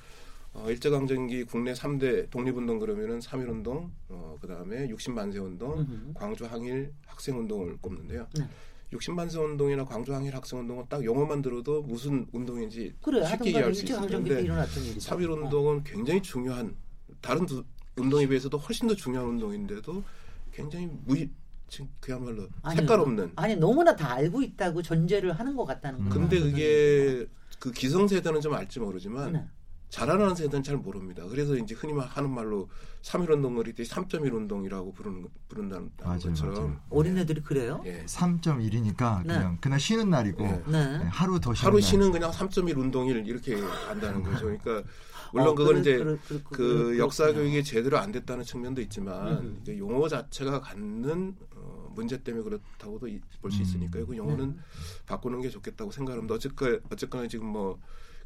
[0.55, 6.13] 어, 일제강점기 국내 3대 독립운동 그러면은 3.1 운동, 어, 그 다음에 60만세 운동, 음흠.
[6.15, 8.27] 광주 항일 학생 운동을 꼽는데요.
[8.39, 8.47] 네.
[8.93, 13.81] 60만세 운동이나 광주 항일 학생 운동은 딱 용어만 들어도 무슨 운동인지 그래 쉽게 이해할 수
[13.81, 14.01] 일제 있어요.
[14.03, 15.11] 강점기 때 근데 일어났던 일이죠.
[15.17, 16.77] 3.1 운동은 굉장히 중요한
[17.23, 17.65] 다른 두,
[17.97, 20.05] 운동에 비해서도 훨씬 더 중요한 운동인데도
[20.53, 21.31] 굉장히 무의
[21.69, 26.13] 지금 그야말로 아니, 색깔 없는 아니 너무나 다 알고 있다고 전제를 하는 것 같다는 거예요.
[26.13, 27.27] 근데 그게
[27.59, 29.47] 그 기성세대는 좀 알지 모르지만 네.
[29.97, 31.23] 잘하는 세대는 잘 모릅니다.
[31.29, 32.67] 그래서 이제 흔히 말- 하는 말로
[33.03, 36.81] 3.1 운동을 이때 3.1 운동이라고 부르는 부른다는 맞아요, 것처럼 맞아요.
[36.89, 37.83] 어린애들이 그래요?
[37.85, 38.03] 예.
[38.07, 39.35] 3.1이니까 네.
[39.35, 40.63] 그냥 그날 쉬는 날이고 네.
[40.67, 40.99] 네.
[40.99, 41.83] 네, 하루 더 쉬는 하루 날.
[41.83, 43.55] 쉬는 그냥 3.1 운동일 이렇게
[43.91, 44.47] 안다는 거죠.
[44.47, 44.83] 그러니까
[45.31, 47.31] 물론 어, 그건 그래, 이제 그래, 그래, 그 역사.
[47.31, 49.65] 교육이 제대로 안 됐다는 측면도 있지만 음.
[49.77, 53.09] 용어 자체가 갖는 어, 문제 때문에 그렇다고도
[53.43, 53.63] 볼수 음.
[53.63, 54.07] 있으니까요.
[54.07, 54.63] 그 용어는 네.
[55.05, 56.35] 바꾸는 게 좋겠다고 생각합니다.
[56.35, 57.79] 어쨌거나 어쨌거나 지금 뭐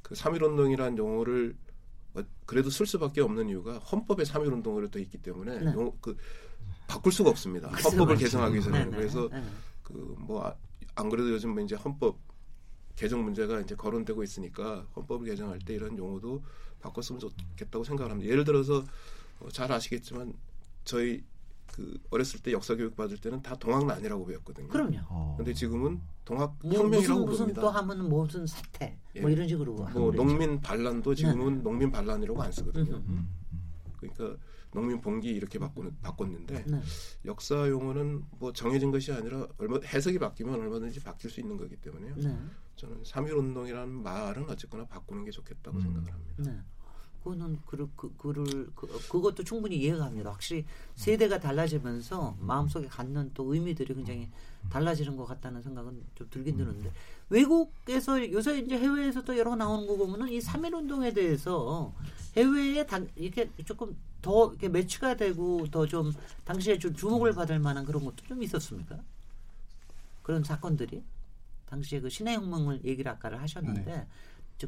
[0.06, 1.56] 그 3.1 운동이라는 용어를
[2.14, 5.72] 어, 그래도 쓸 수밖에 없는 이유가 헌법에 3.1 운동으로 돼 있기 때문에 네.
[5.72, 6.16] 용, 그
[6.86, 7.68] 바꿀 수가 없습니다.
[7.70, 8.16] 헌법을.
[8.16, 9.42] 개정하기 네, 위해서는 네, 그래서 네.
[9.82, 10.54] 그뭐
[10.94, 12.20] 안 그래도 요즘 뭐 이제 헌법
[12.94, 16.40] 개정 문제가 이제 거론되고 있으니까 헌법을 개정할 때 이런 용어도
[16.78, 18.30] 바꿨으면 좋겠다고 생각을 합니다.
[18.30, 18.84] 예를 들어서
[19.40, 20.32] 어, 잘 아시겠지만
[20.84, 21.24] 저희
[21.76, 24.68] 그 어렸을 때 역사 교육 받을 때는 다 동학난이라고 배웠거든요.
[24.68, 24.98] 그럼요.
[25.10, 25.34] 어.
[25.36, 27.60] 근데 지금은 동학 뭐, 혁명이라고 무슨 무슨 부릅니다.
[27.60, 29.34] 또 하면 무슨 사태 뭐 예.
[29.34, 30.10] 이런 식으로 뭐.
[30.12, 32.96] 농민 반란도 지금은 농민 반란이라고 안 쓰거든요.
[32.96, 33.10] 음흠.
[33.10, 33.62] 음, 음.
[33.98, 36.80] 그러니까 농민 봉기 이렇게 바꾸, 바꿨는데 네.
[37.26, 42.14] 역사 용어는 뭐 정해진 것이 아니라 얼마 해석이 바뀌면 얼마든지 바뀔 수 있는 거기 때문에요.
[42.16, 42.38] 네.
[42.76, 45.82] 저는 3.1 운동이라는 말은 어쨌거나 바꾸는 게 좋겠다고 음.
[45.82, 46.64] 생각을 합니다.
[47.26, 47.36] 네.
[47.36, 50.30] 그거는 그, 그, 그를 그, 그것도 충분히 이해가 갑니다.
[50.30, 54.30] 확실히 세대가 달라지면서 마음속에 갖는 또 의미들이 굉장히
[54.70, 56.90] 달라지는 것 같다는 생각은 좀 들긴 드는데
[57.28, 61.92] 외국에서 요새 이제 해외에서 또 여러 거 나오는 거 보면은 이3.1 운동에 대해서
[62.36, 66.12] 해외에 당, 이렇게 조금 더 이렇게 매치가 되고 더 좀
[66.44, 68.98] 당시에 좀 주목을 받을 만한 그런 것도 좀 있었습니까?
[70.22, 71.02] 그런 사건들이
[71.68, 74.06] 당시에 그 신의 혁명을 얘기를 아까를 하셨는데 저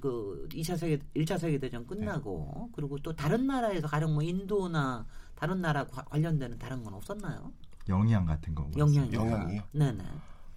[0.01, 5.63] 그 2차 세계 1차 세계 대전 끝나고 그리고 또 다른 나라에서 가령 뭐 인도나 다른
[5.63, 7.51] 나라 과- 관련되는 다른 건 없었나요?
[7.89, 8.69] 영향 같은 거.
[8.77, 9.63] 영향이 영향이요?
[9.73, 10.05] 네 네.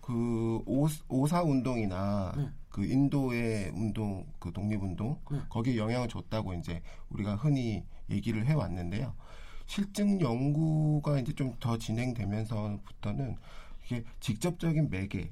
[0.02, 2.50] 그 오, 오사 운동이나 네.
[2.70, 5.40] 그 인도의 운동 그 독립운동 네.
[5.48, 9.14] 거기에 영향을 줬다고 이제 우리가 흔히 얘기를 해 왔는데요.
[9.66, 13.38] 실증 연구가 이제 좀 더 진행되면서부터는
[13.86, 15.32] 이게 직접적인 매개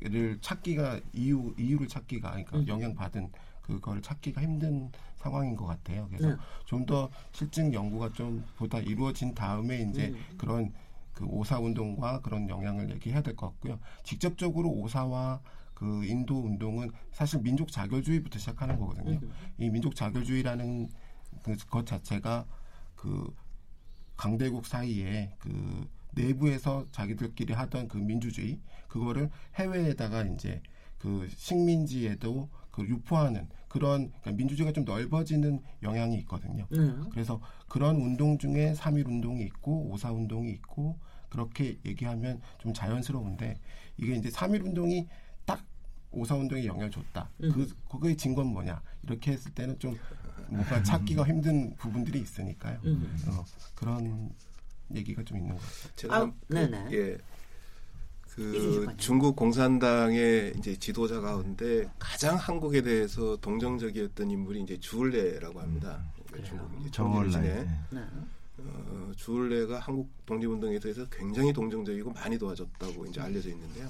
[0.00, 0.38] 를 네.
[0.40, 2.68] 찾기가 이유 이유를 찾기가 그러니까 음.
[2.68, 3.30] 영향 받은
[3.62, 6.06] 그걸 찾기가 힘든 상황인 것 같아요.
[6.08, 6.36] 그래서 네.
[6.64, 10.36] 좀더 실증 연구가 좀 보다 이루어진 다음에 이제 음.
[10.38, 10.72] 그런
[11.12, 13.78] 그 오사 운동과 그런 영향을 얘기해야 될 것 같고요.
[14.04, 15.40] 직접적으로 오사와
[15.74, 19.18] 그 인도 운동은 사실 민족 자결주의부터 시작하는 거거든요.
[19.22, 19.32] 음.
[19.58, 20.88] 이 민족 자결주의라는
[21.42, 22.46] 그것 자체가
[22.96, 23.34] 그
[24.16, 30.62] 강대국 사이에 그 내부에서 자기들끼리 하던 그 민주주의 그거를 해외에다가 이제
[30.98, 36.66] 그 식민지에도 그 유포하는 그런 그러니까 민주주의가 좀 넓어지는 영향이 있거든요.
[36.70, 36.78] 네.
[37.10, 43.58] 그래서 그런 운동 중에 3.1 운동이 있고 5.4 운동이 있고 그렇게 얘기하면 좀 자연스러운데
[43.96, 45.06] 이게 이제 3.1 운동이
[45.46, 47.30] 딱5.4 운동에 영향을 줬다.
[47.44, 47.52] 음.
[47.52, 48.82] 그 그거의 증거는 뭐냐?
[49.04, 49.96] 이렇게 했을 때는 좀
[50.48, 52.78] 뭔가 찾기가 힘든 부분들이 있으니까요.
[52.84, 53.16] 음.
[53.28, 53.44] 어,
[53.74, 54.30] 그런
[54.94, 55.92] 얘기가 좀 있는 것 같아요.
[55.96, 56.88] 제가 아, 그, 네네.
[56.92, 57.18] 예.
[58.34, 58.86] 그.
[58.96, 66.02] 중국 공산당의 이제 지도자 가운데 가장 한국에 대해서 동정적이었던 인물이 이제 주울레라고 합니다.
[66.30, 66.44] 그래요?
[66.92, 67.30] 중국.
[67.30, 67.68] 지내.
[67.90, 68.00] 네.
[68.58, 73.88] 어, 주울레가 한국 독립운동에 대해서 굉장히 동정적이고 많이 도와줬다고 이제 알려져 있는데요.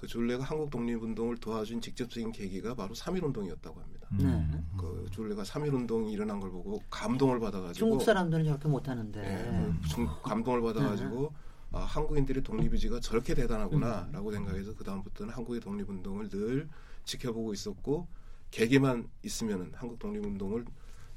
[0.00, 4.08] 그 주울레가 한국 독립운동을 도와준 직접적인 계기가 바로 3.1 운동이었다고 합니다.
[4.18, 4.64] 네.
[4.78, 9.74] 그 주울레가 3.1 운동이 일어난 걸 보고 감동을 받아가지고 중국 사람들은 저렇게 못하는데.
[9.82, 11.34] 그 중- 감동을 받아가지고
[11.72, 16.70] 아, 한국인들의 독립의지가 저렇게 대단하구나라고 생각해서 그 다음부터는 한국의 독립운동을 늘
[17.04, 18.06] 지켜보고 있었고
[18.52, 20.64] 계기만 있으면은 한국 독립운동을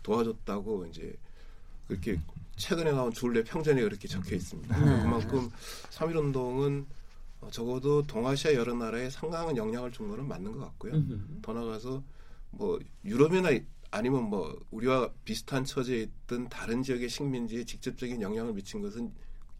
[0.04, 1.16] 도와줬다고 이제
[1.88, 2.20] 그렇게
[2.58, 4.78] 최근에 나온 주울레 평전에 그렇게 적혀 있습니다.
[4.78, 5.02] 네.
[5.04, 5.50] 그만큼
[5.90, 7.03] 3.1 운동은 어,
[7.52, 10.94] 적어도 동아시아 여러 나라에 상당한 영향을 준 거는 맞는 것 같고요.
[10.94, 11.42] 음흠.
[11.42, 12.04] 더 나가서
[12.52, 13.50] 뭐 유럽이나
[13.92, 19.12] 아니면 뭐 우리와 비슷한 처지에 있던 다른 지역의 식민지에 직접적인 영향을 미친 것은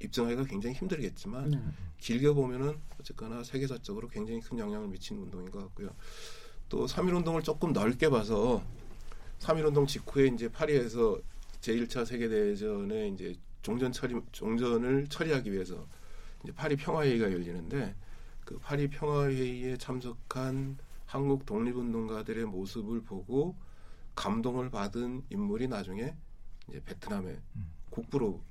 [0.02, 1.60] 입증하기가 굉장히 힘들겠지만 네.
[2.00, 5.90] 길게 보면은 어쨌거나 세계사적으로 굉장히 큰 영향을 미친 운동인 것 같고요.
[6.70, 8.64] 또3.1 운동을 조금 넓게 봐서
[9.40, 11.20] 3.1 운동 직후에 이제 파리에서
[11.62, 15.88] 제1차 세계대전에 이제 종전 처리 종전을 처리하기 위해서
[16.52, 17.96] 파리 평화회의가 열리는데
[18.46, 23.56] 그 파리 평화회의에 참석한 한국 독립운동가들의 모습을 보고
[24.16, 26.16] 감동을 받은 인물이 나중에
[26.70, 27.40] 이제 베트남의
[27.90, 28.42] 국부로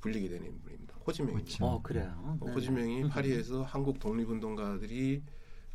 [0.00, 0.94] 불리게 되는 인물입니다.
[1.06, 1.50] 호지명입니다.
[1.50, 1.70] 호치민.
[1.72, 2.12] 어 그래요.
[2.18, 2.52] 어, 네.
[2.52, 5.22] 호지명이 파리에서 한국 독립운동가들이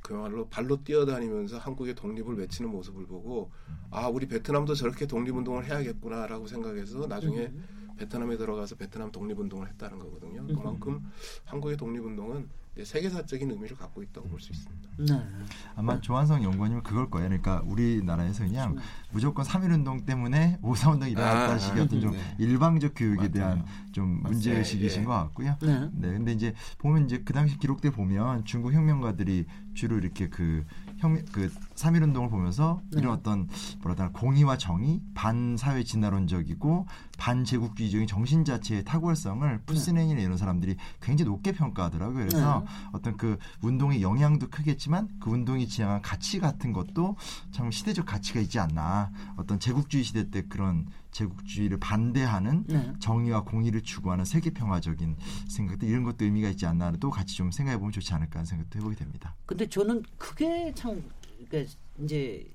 [0.01, 3.51] 그야말로 발로 뛰어다니면서 한국의 독립을 외치는 모습을 보고
[3.89, 7.76] 아 우리 베트남도 저렇게 독립운동을 해야겠구나라고 생각해서 나중에 음.
[7.97, 10.41] 베트남에 들어가서 베트남 독립운동을 했다는 거거든요.
[10.41, 10.55] 음.
[10.55, 11.01] 그만큼
[11.45, 12.47] 한국의 독립운동은
[12.83, 14.89] 세계사적인 의미를 갖고 있다고 볼 수 있습니다.
[14.99, 15.27] 네.
[15.75, 17.27] 아마 조한성 연구원님은 그걸 거예요.
[17.27, 18.77] 그러니까 우리나라에서 그냥
[19.12, 22.19] 무조건 3.1 운동 때문에 5.4 운동이 일어났다는 아, 식의 어떤 좀 네.
[22.38, 23.31] 일방적 교육에 맞아요.
[23.31, 24.60] 대한 좀 문제 맞아요.
[24.60, 25.05] 의식이신 예.
[25.05, 25.57] 것 같고요.
[25.63, 25.89] 네.
[25.93, 30.63] 네, 근데 이제 보면 이제 그 당시 기록들 보면 중국 혁명가들이 주로 이렇게 그
[30.97, 32.99] 혁명 그3.1 운동을 보면서 네.
[32.99, 33.47] 이런 어떤
[33.81, 36.86] 뭐랄까 공의와 정의, 반사회 진화론적이고
[37.17, 42.27] 반제국주의적인 정신 자체의 탁월성을 푸스냉이나 이런 사람들이 굉장히 높게 평가하더라고요.
[42.27, 47.15] 그래서 어떤 그 운동의 영향도 크겠지만 그 운동이 지향한 가치 같은 것도
[47.51, 49.12] 참 시대적 가치가 있지 않나.
[49.36, 52.93] 어떤 제국주의 시대 때 그런 제국주의를 반대하는 네.
[52.99, 55.17] 정의와 공의를 추구하는 세계 평화적인
[55.49, 58.95] 생각들 이런 것도 의미가 있지 않나도 같이 좀 생각해 보면 좋지 않을까 하는 생각도 해보게
[58.95, 59.36] 됩니다.
[59.45, 61.03] 근데 저는 그게 참
[61.47, 61.71] 그러니까
[62.03, 62.47] 이제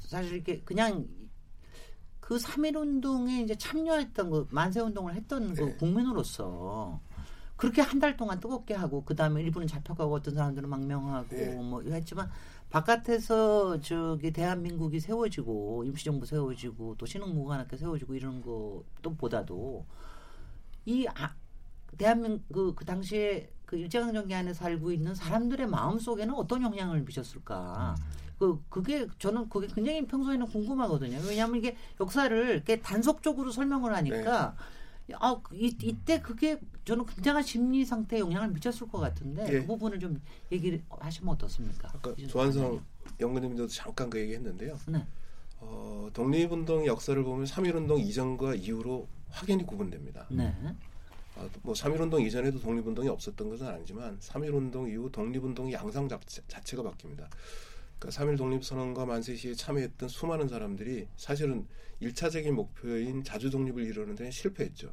[0.00, 1.06] 사실 이렇게 그냥
[2.20, 5.74] 그3.1 운동에 이제 참여했던 그 만세 운동을 했던 그 네.
[5.76, 7.00] 국민으로서
[7.56, 11.54] 그렇게 한 달 동안 뜨겁게 하고 그 다음에 일부는 잡혀가고 어떤 사람들은 망명하고 예.
[11.54, 12.28] 뭐 했지만
[12.74, 19.86] 바깥에서 저기 대한민국이 세워지고 임시정부 세워지고 또 신흥무관학교 세워지고 이런 것도 보다도
[20.84, 21.32] 이 아,
[21.96, 27.94] 대한민국 그, 그 당시에 그 일제강점기 안에 살고 있는 사람들의 마음 속에는 어떤 영향을 미쳤을까?
[28.40, 31.20] 그 그게 저는 그게 굉장히 평소에는 궁금하거든요.
[31.28, 34.56] 왜냐하면 이게 역사를 이렇게 단속적으로 설명을 하니까
[35.12, 39.60] 아 이, 이때 그게 저는 굉장한 심리 상태에 영향을 미쳤을 것 같은데 예.
[39.60, 41.90] 그 부분을 좀 얘기를 하시면 어떻습니까?
[41.94, 42.82] 아까 조한성.
[43.20, 44.78] 연구님도 잠깐 그 얘기했는데요.
[44.88, 45.06] 네.
[45.60, 50.26] 어, 독립운동 역사를 보면 3.1운동 이전과 이후로 확연히 구분됩니다.
[50.30, 50.52] 네.
[51.36, 57.26] 아, 뭐 3.1운동 이전에도 독립운동이 없었던 것은 아니지만 3.1운동 이후 독립운동의 양상 자체, 자체가 바뀝니다.
[57.98, 61.66] 그러니까 3.1 독립선언과 만세 시에 참여했던 수많은 사람들이 사실은
[62.02, 64.92] 1차적인 목표인 자주 독립을 이루는 데는 실패했죠.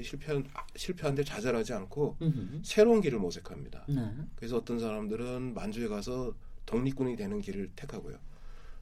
[0.00, 2.60] 실패한, 아, 실패한데 좌절하지 않고 음흠.
[2.62, 3.86] 새로운 길을 모색합니다.
[3.88, 4.14] 네.
[4.36, 6.34] 그래서 어떤 사람들은 만주에 가서
[6.66, 8.18] 독립군이 되는 길을 택하고요.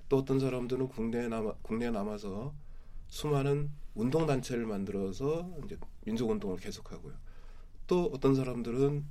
[0.08, 2.54] 또 어떤 사람들은 국내에 남아 국내에 남아서
[3.08, 7.14] 수많은 운동 단체를 만들어서 이제 민족 운동을 계속하고요.
[7.86, 9.04] 또 어떤 사람들은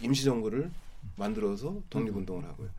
[0.00, 0.70] 임시 정부를
[1.16, 2.70] 만들어서 독립 운동을 하고요.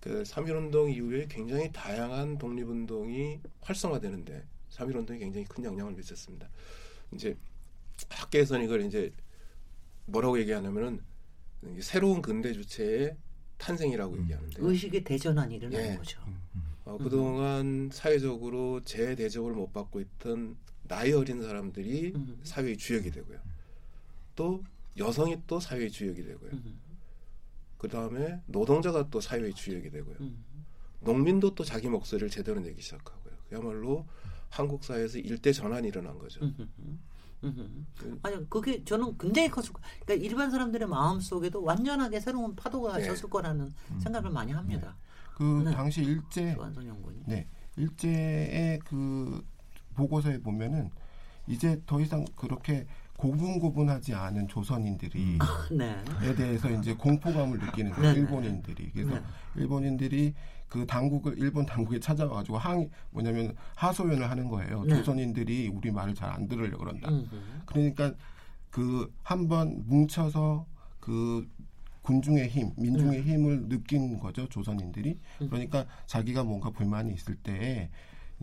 [0.00, 6.48] 그 3.1 운동 이후에 굉장히 다양한 독립 운동이 활성화되는데 3.1 운동이 굉장히 큰 영향을 미쳤습니다.
[7.12, 7.36] 이제
[8.08, 9.12] 학계에서는 이걸 이제
[10.06, 11.00] 뭐라고 얘기하냐면은
[11.80, 13.16] 새로운 근대 주체의
[13.58, 15.96] 탄생이라고 얘기하는데 의식의 대전환이 일어나는 예.
[15.96, 16.20] 거죠.
[16.84, 22.40] 어, 그동안 사회적으로 재대접을 못 받고 있던 나이 어린 사람들이 음.
[22.44, 23.38] 사회의 주역이 되고요.
[24.36, 24.64] 또
[24.96, 26.50] 여성이 또 사회의 주역이 되고요.
[27.78, 27.80] 음.
[27.80, 30.16] 그 다음에 노동자가 또 사회의 주역이 되고요.
[30.20, 30.44] 음.
[31.00, 33.32] 농민도 또 자기 목소리를 제대로 내기 시작하고요.
[33.48, 34.04] 그야말로
[34.50, 36.40] 한국 사회에서 일대 전환이 일어난 거죠.
[36.42, 36.66] 음흠.
[37.44, 37.68] 음흠.
[37.96, 39.80] 그- 아니 그게 저는 굉장히 컸을 거.
[40.04, 43.04] 그러니까 일반 사람들의 마음 속에도 완전하게 새로운 파도가 네.
[43.04, 44.96] 쳤을 거라는 생각을 많이 합니다.
[45.36, 45.70] 그 네.
[45.70, 46.56] 당시 일제.
[47.26, 49.40] 네 일제의 그
[49.94, 50.90] 보고서에 보면은
[51.46, 52.86] 이제 더 이상 그렇게
[53.18, 55.38] 고분고분하지 않은 조선인들이
[55.72, 56.04] 네.
[56.22, 58.12] 에 대해서 이제 공포감을 느끼는 거예요.
[58.12, 58.20] 네네.
[58.20, 58.90] 일본인들이.
[58.92, 59.22] 그래서 네.
[59.56, 60.34] 일본인들이
[60.68, 64.84] 그 당국을 일본 당국에 찾아가지고 항의 뭐냐면 하소연을 하는 거예요.
[64.84, 64.94] 네.
[64.96, 67.10] 조선인들이 우리 말을 잘 안 들으려 그런다.
[67.10, 67.26] 음흠.
[67.66, 68.12] 그러니까
[68.70, 70.64] 그 한번 뭉쳐서
[71.00, 71.48] 그
[72.02, 73.32] 군중의 힘, 민중의 네.
[73.32, 75.18] 힘을 느낀 거죠 조선인들이.
[75.42, 75.48] 음.
[75.48, 77.90] 그러니까 자기가 뭔가 불만이 있을 때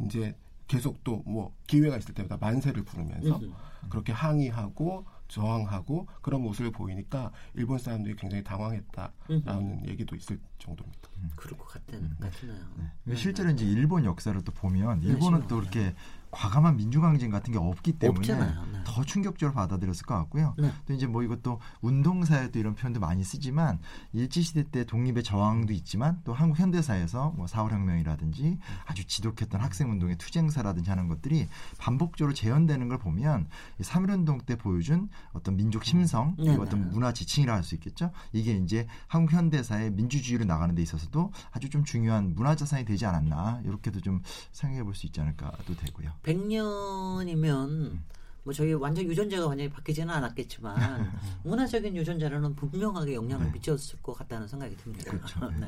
[0.03, 0.35] 이제
[0.67, 3.53] 계속 또 뭐 기회가 있을 때마다 만세를 부르면서 음흠.
[3.89, 11.09] 그렇게 항의하고 저항하고 그런 모습을 보이니까 일본 사람들이 굉장히 당황했다라는 얘기도 있을 정도입니다.
[11.35, 12.65] 그럴 것 같은 같으네요.
[13.03, 13.15] 네.
[13.15, 15.95] 실제로 이제 일본 역사를 또 보면 일본은 네, 또 이렇게
[16.31, 18.65] 과감한 민주강쟁 같은 게 없기 때문에 없잖아요.
[18.71, 18.79] 네.
[18.85, 20.53] 더 충격적으로 받아들였을 것 같고요.
[20.57, 20.71] 네.
[20.85, 23.79] 또 이제 뭐 이것도 운동사에 또 이런 표현도 많이 쓰지만
[24.13, 31.07] 일제시대 때 독립의 저항도 있지만 또 한국 현대사에서 뭐 4.5혁명이라든지 아주 지독했던 학생운동의 투쟁사라든지 하는
[31.07, 33.47] 것들이 반복적으로 재현되는 걸 보면
[33.81, 36.35] 3.1운동 때 보여준 어떤 민족 심성.
[36.35, 38.11] 그리고 어떤 문화 지층이라 할 수 있겠죠.
[38.31, 43.61] 이게 이제 한국 현대사의 민주주의로 나가는 데 있어서도 아주 좀 중요한 문화 자산이 되지 않았나
[43.63, 46.11] 이렇게도 좀 생각해 볼 수 있지 않을까도 되고요.
[46.23, 47.97] 100년이면
[48.43, 51.11] 뭐 저희 완전 유전자가 완전히 바뀌지는 않았겠지만
[51.43, 55.11] 문화적인 유전자로는 분명하게 영향을 미쳤을 것 같다는 생각이 듭니다.
[55.11, 55.49] 그렇죠.
[55.59, 55.67] 네.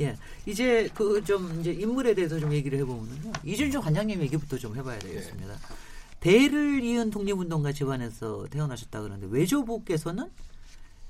[0.00, 0.16] 예,
[0.46, 3.32] 이제 그 좀 이제 인물에 대해서 좀 얘기를 해보면요.
[3.44, 5.54] 이준석 관장님 얘기부터 좀 해봐야 되겠습니다.
[6.20, 10.28] 대를 이은 독립운동가 집안에서 태어나셨다 그러는데 외조부께서는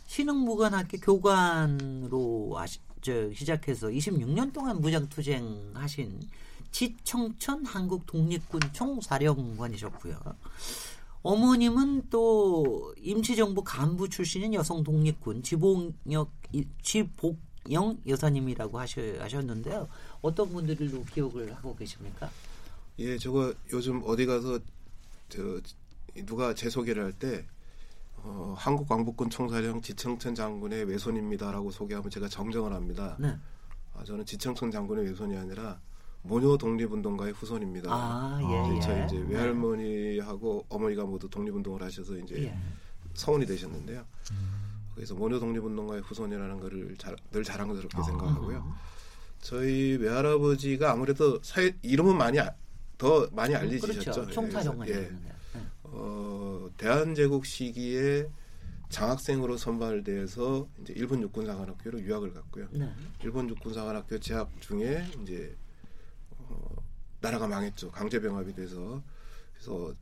[0.06, 6.20] 신흥무관학교 교관으로 하시, 저, 시작해서 26년 동안 무장투쟁하신
[6.70, 10.16] 지청천 한국 독립군 총사령관이셨고요.
[11.22, 16.31] 어머님은 또 임시정부 간부 출신인 여성 독립군 지봉역
[16.83, 19.88] 지복영 여사님이라고 하셨는데요.
[20.22, 22.31] 어떤 분들로 기억을 하고 계십니까?
[23.00, 24.59] 예, 저거 요즘 어디 가서
[25.28, 25.61] 저
[26.24, 27.47] 누가 제 소개를 할때
[28.16, 33.16] 어, 한국 광복군 총사령 지청천 장군의 외손입니다라고 소개하면 제가 정정을 합니다.
[33.18, 33.36] 네.
[33.95, 35.80] 아, 저는 지청천 장군의 외손이 아니라
[36.23, 37.91] 모녀 독립운동가의 후손입니다.
[37.93, 38.81] 아, 아, 예, 예.
[38.81, 39.35] 저희 이제 네.
[39.35, 42.59] 외할머니하고 어머니가 모두 독립운동을 하셔서 이제 예.
[43.14, 44.05] 성운이 되셨는데요.
[44.95, 48.03] 그래서 모녀 독립운동가의 후손이라는 것을 자, 늘 자랑스럽게 아.
[48.03, 48.75] 생각하고요.
[49.41, 52.53] 저희 외할아버지가 아무래도 사회 이름은 많이 아-
[52.99, 54.11] 더 많이 알려지셨죠.
[54.11, 54.31] 그렇죠.
[54.33, 54.97] 총사령관이 예.
[54.97, 55.61] 었는데 네.
[55.85, 58.29] 어, 대한제국 시기에
[58.89, 62.66] 장학생으로 선발돼서 이제 일본 육군사관학교로 유학을 갔고요.
[62.73, 62.91] 네.
[63.23, 65.68] 일본 육군사관학교 재학 중에 이제 어,
[67.21, 67.91] 나라가 망했죠.
[67.91, 69.03] 강제병합이 돼서
[69.55, 69.95] 그래서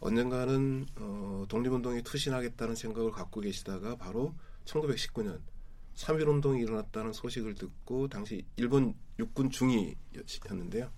[0.00, 4.34] 언젠가는 어, 독립운동에 투신하겠다는 생각을 갖고 계시다가 바로
[4.64, 5.40] 1919년
[5.94, 10.90] 3.1 운동이 일어났다는 소식을 듣고 당시 일본 육군 중위였는데요.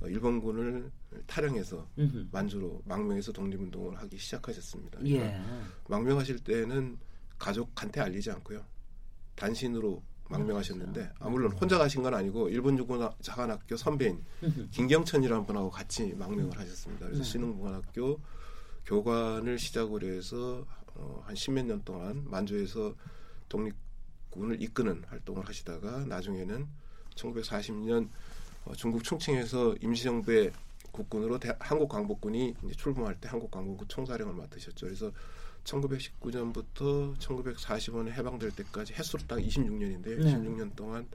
[0.00, 0.90] 어, 일본군을
[1.26, 2.28] 탈영해서 음흠.
[2.32, 5.04] 만주로 망명해서 독립운동을 하기 시작하셨습니다.
[5.06, 5.40] 예.
[5.88, 6.98] 망명하실 때는
[7.38, 8.64] 가족한테 알리지 않고요.
[9.36, 14.24] 단신으로 망명하셨는데 아, 물론 혼자 가신 건 아니고 일본 육군 자관학교 선배인.
[14.70, 17.06] 김경천이라는 분하고 같이 망명을 하셨습니다.
[17.06, 17.28] 그래서 네.
[17.28, 18.20] 신흥공안학교
[18.86, 20.64] 교관을 시작으로 해서
[20.94, 22.94] 어, 한 십몇 년 동안 만주에서
[23.48, 26.66] 독립군을 이끄는 활동을 하시다가 나중에는
[27.14, 28.08] 1940년
[28.64, 30.52] 어, 중국 충칭에서 임시정부의
[30.92, 34.86] 국군으로 대- 한국 광복군이 이제 출범할 때 한국 광복군 총사령을 맡으셨죠.
[34.86, 35.12] 그래서
[35.64, 40.22] 1919년부터 1945년 해방될 때까지 횟수로 딱 26년인데요.
[40.22, 40.34] 네.
[40.34, 41.06] 26년 동안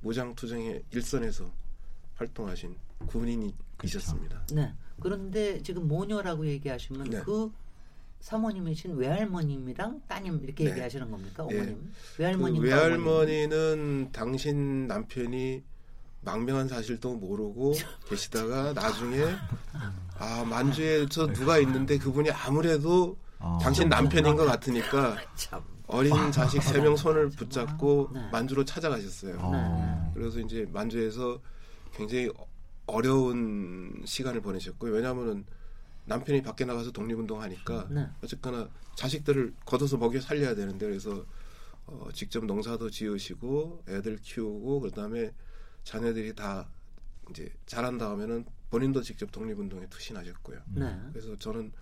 [0.00, 1.50] 무장투쟁의 일선에서
[2.16, 2.76] 활동하신
[3.06, 4.46] 군인이셨습니다.
[4.52, 4.72] 네.
[5.00, 7.20] 그런데 지금 모녀라고 얘기하시면 네.
[7.22, 7.50] 그
[8.20, 10.70] 사모님이신 외할머님이랑 따님 이렇게 네.
[10.70, 11.46] 얘기하시는 겁니까?
[11.50, 11.56] 예.
[11.56, 11.92] 어머님.
[12.16, 12.62] 그 외할머님과 어머님.
[12.62, 15.62] 외할머니는 당신 남편이
[16.22, 17.74] 망명한 사실도 모르고
[18.08, 19.18] 계시다가 나중에
[20.16, 23.58] 아 만주에 저 누가 있는데 그분이 아무래도 어.
[23.60, 25.62] 당신 남편인 것 같으니까 참.
[25.86, 28.28] 어린 자식 세 명 손을 붙잡고 네.
[28.30, 29.36] 만주로 찾아가셨어요.
[29.38, 30.10] 어.
[30.14, 31.38] 그래서 이제 만주에서
[31.92, 32.46] 굉장히 어-
[32.86, 34.92] 어려운 시간을 보내셨고요.
[34.92, 35.44] 왜냐하면은
[36.06, 38.06] 남편이 밖에 나가서 독립운동 하니까 네.
[38.22, 41.24] 어쨌거나 자식들을 걷어서 먹여 살려야 되는데 그래서
[41.86, 45.32] 어, 직접 농사도 지으시고 애들 키우고 그다음에
[45.82, 46.66] 자녀들이 다
[47.30, 50.60] 이제 자란 다음에는 본인도 직접 독립운동에 투신하셨고요.
[50.76, 50.98] 네.
[51.12, 51.72] 그래서 저는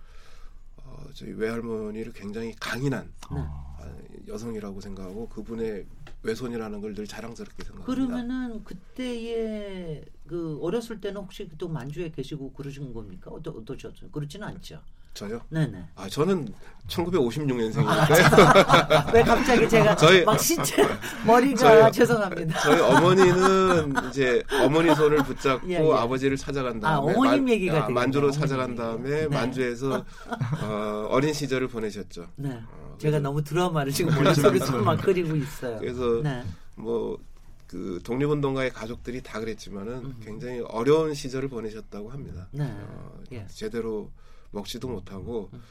[0.85, 3.39] 어, 저희 외할머니를 굉장히 강인한 네.
[3.39, 5.85] 아, 여성이라고 생각하고 그분의
[6.23, 7.85] 외손이라는 걸 늘 자랑스럽게 생각합니다.
[7.85, 13.31] 그러면은 그때의 그 어렸을 때는 혹시 또 만주에 계시고 그러신 겁니까?
[13.31, 14.09] 어떠, 어떠셨어요?
[14.11, 14.81] 그렇지는 않죠.
[15.13, 15.41] 저요?
[15.49, 15.83] 네네.
[15.95, 16.47] 아 저는
[16.87, 19.13] 1956년생이니까요.
[19.13, 20.75] 왜 갑자기 제가 저희- 막 신체
[21.25, 22.59] 머리가 저희- 죄송합니다.
[22.59, 25.93] 저희 어머니는 이제 어머니 손을 붙잡고 예, 예.
[25.93, 27.93] 아버지를 찾아간 아, 다음에 어머님 얘기가 되겠네요.
[27.93, 28.75] 만주로 찾아간.
[28.75, 29.27] 다음에 네.
[29.27, 30.03] 만주에서
[30.63, 32.27] 어, 어린 시절을 보내셨죠.
[32.35, 32.59] 네.
[32.71, 35.77] 어, 제가 너무 드라마를 지금 머릿속에서 막 그리고 있어요.
[35.79, 36.43] 그래서 네.
[36.75, 40.15] 뭐그 독립운동가의 가족들이 다 그랬지만은 음.
[40.23, 42.47] 굉장히 어려운 시절을 보내셨다고 합니다.
[42.51, 42.65] 네.
[42.67, 43.45] 어, 예.
[43.47, 44.09] 제대로
[44.53, 45.61] 먹지도 못하고 음.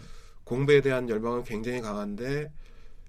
[0.45, 2.53] 공부에 대한 열망은 굉장히 강한데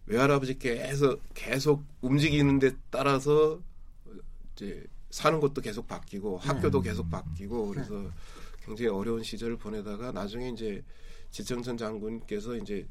[0.06, 3.60] 외할아버지께서 계속 움직이는 데 따라서
[4.56, 6.90] 이제 사는 것도 계속 바뀌고 학교도 네.
[6.90, 8.10] 계속 바뀌고 그래서
[8.66, 10.84] 굉장히 어려운 시절을 보내다가 나중에 이제
[11.32, 12.88] 지청천 장군께서 이제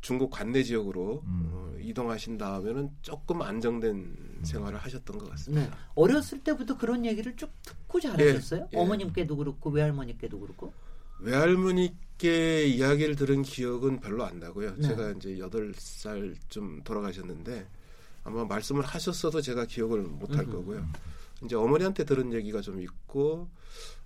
[0.00, 1.50] 중국 관내 지역으로 음.
[1.52, 5.66] 어, 이동하신 다음에는 조금 안정된 생활을 하셨던 것 같습니다.
[5.68, 5.76] 네.
[5.94, 8.68] 어렸을 때부터 그런 얘기를 쭉 듣고 자라셨어요?
[8.72, 8.80] 예, 예.
[8.80, 10.72] 어머님께도 그렇고 외할머니께도 그렇고.
[11.20, 14.74] 외할머니께 이야기를 들은 기억은 별로 안 나고요.
[14.76, 14.88] 네.
[14.88, 17.66] 제가 이제 여덟 살쯤 돌아가셨는데
[18.24, 20.52] 아마 말씀을 하셨어도 제가 기억을 못할 음흠.
[20.52, 20.86] 거고요.
[21.44, 23.48] 이제 어머니한테 들은 얘기가 좀 있고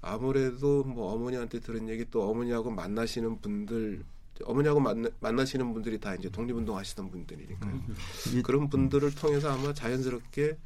[0.01, 4.05] 아무래도 뭐 어머니한테 들은 얘기 또 어머니하고 만나시는 분들
[4.45, 7.81] 어머니하고 만나, 만나시는 분들이 다 이제 독립운동 하시던 분들이니까요.
[8.29, 10.57] 이게 그런 분들을 통해서 아마 자연스럽게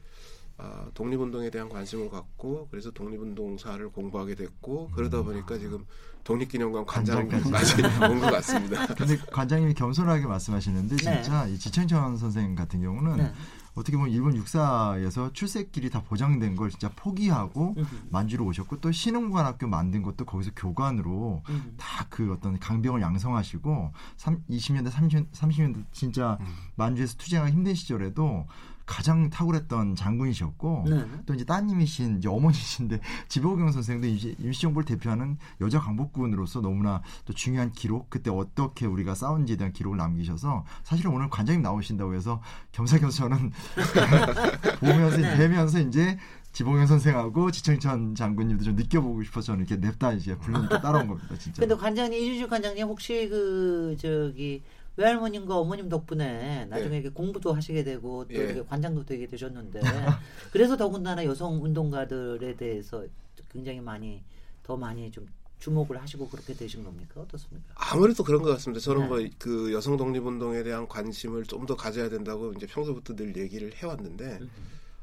[0.56, 5.84] 아, 독립운동에 대한 관심을 갖고 그래서 독립운동사를 공부하게 됐고 그러다 보니까 지금
[6.22, 8.86] 독립기념관 관장까지 온 것 같습니다.
[8.94, 11.22] 근데 관장님이 겸손하게 말씀하시는데 네.
[11.22, 13.32] 진짜 이 지천천 선생 같은 경우는 네.
[13.74, 17.74] 어떻게 보면 일본 육사에서 출세길이 다 보장된 걸 진짜 포기하고.
[18.08, 21.74] 만주로 오셨고 또 신흥관학교 만든 것도 거기서 교관으로 음.
[21.76, 26.46] 다그 어떤 강병을 양성하시고 3, 20년대 30, 30년대 진짜 음.
[26.76, 28.46] 만주에서 투쟁하기 힘든 시절에도
[28.86, 31.04] 가장 탁월했던 장군이셨고 네.
[31.26, 38.10] 또 이제 따님이신 이제 어머니신데 지보경 선생도 임시정부를 대표하는 여자 강복군으로서 너무나 또 중요한 기록
[38.10, 43.52] 그때 어떻게 우리가 싸운지에 대한 기록을 남기셔서 사실은 오늘 관장님 나오신다고 해서 겸사겸사 저는
[44.80, 45.36] 보면서 네.
[45.36, 46.18] 뵈면서 이제
[46.52, 51.60] 지봉현 선생하고 지청천 장군님도 좀 느껴보고 싶어서 저는 이렇게 냅다 이제 부르니까 따라온 겁니다 진짜.
[51.60, 54.62] 근데 관장님 이준식 관장님 혹시 그 저기
[54.96, 57.08] 외할머님과 어머님 덕분에 나중에 예.
[57.08, 58.38] 공부도 하시게 되고 또 예.
[58.38, 59.80] 이렇게 관장도 되게 되셨는데
[60.52, 63.04] 그래서 더군다나 여성 운동가들에 대해서
[63.52, 64.22] 굉장히 많이
[64.62, 65.26] 더 많이 좀
[65.58, 67.74] 주목을 하시고 그렇게 되신 겁니까 어떻습니까?
[67.74, 68.80] 아무래도 그런 것 같습니다.
[68.82, 69.08] 저는 네.
[69.08, 74.50] 뭐그 여성 독립운동에 대한 관심을 좀 더 가져야 된다고 이제 평소부터 늘 얘기를 해왔는데 음.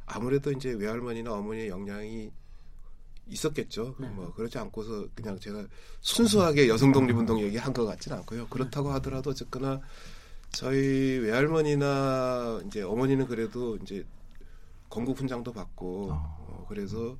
[0.05, 2.29] 아무래도 이제 외할머니나 어머니의 영향이
[3.27, 3.95] 있었겠죠.
[3.99, 4.07] 네.
[4.09, 5.65] 뭐 그렇지 않고서 그냥 제가
[6.01, 8.47] 순수하게 여성 독립운동 얘기한 것 같지는 않고요.
[8.47, 9.81] 그렇다고 하더라도 어쨌거나
[10.51, 14.05] 저희 외할머니나 이제 어머니는 그래도 이제
[14.89, 16.37] 건국 훈장도 받고 어.
[16.39, 17.17] 어, 그래서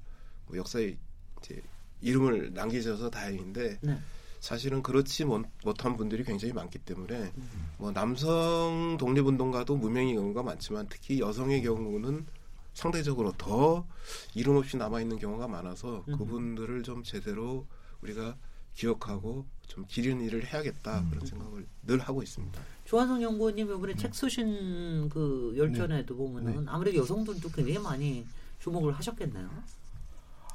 [0.47, 0.97] 뭐 역사에
[1.39, 1.61] 이제
[2.01, 3.99] 이름을 남기셔서 다행인데 네.
[4.41, 5.45] 사실은 그렇지 못,
[5.77, 7.31] 한 분들이 굉장히 많기 때문에
[7.77, 12.25] 뭐 남성 독립운동가도 무명의 경우가 많지만 특히 여성의 경우는
[12.73, 13.85] 상대적으로 더
[14.33, 17.67] 이름 없이 남아 있는 경우가 많아서 그분들을 좀 제대로
[18.01, 18.35] 우리가
[18.73, 22.61] 기억하고 좀 기린 일을 해야겠다 그런 생각을 늘 하고 있습니다.
[22.85, 23.97] 조한성 연구원님 이번에 네.
[23.99, 26.17] 책 쓰신 그 열전에도 네.
[26.17, 26.71] 보면은 네.
[26.71, 28.25] 아무래도 여성들도 굉장히 많이
[28.59, 29.49] 주목을 하셨겠네요.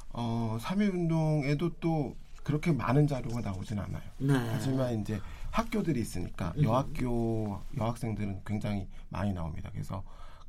[0.09, 4.03] 어, 3.1 운동에도 또 그렇게 많은 자료가 나오진 않아요.
[4.19, 4.33] 네.
[4.33, 5.19] 하지만 이제
[5.51, 6.63] 학교들이 있으니까 음.
[6.63, 9.69] 여학교 여학생들은 굉장히 많이 나옵니다.
[9.71, 10.03] 그래서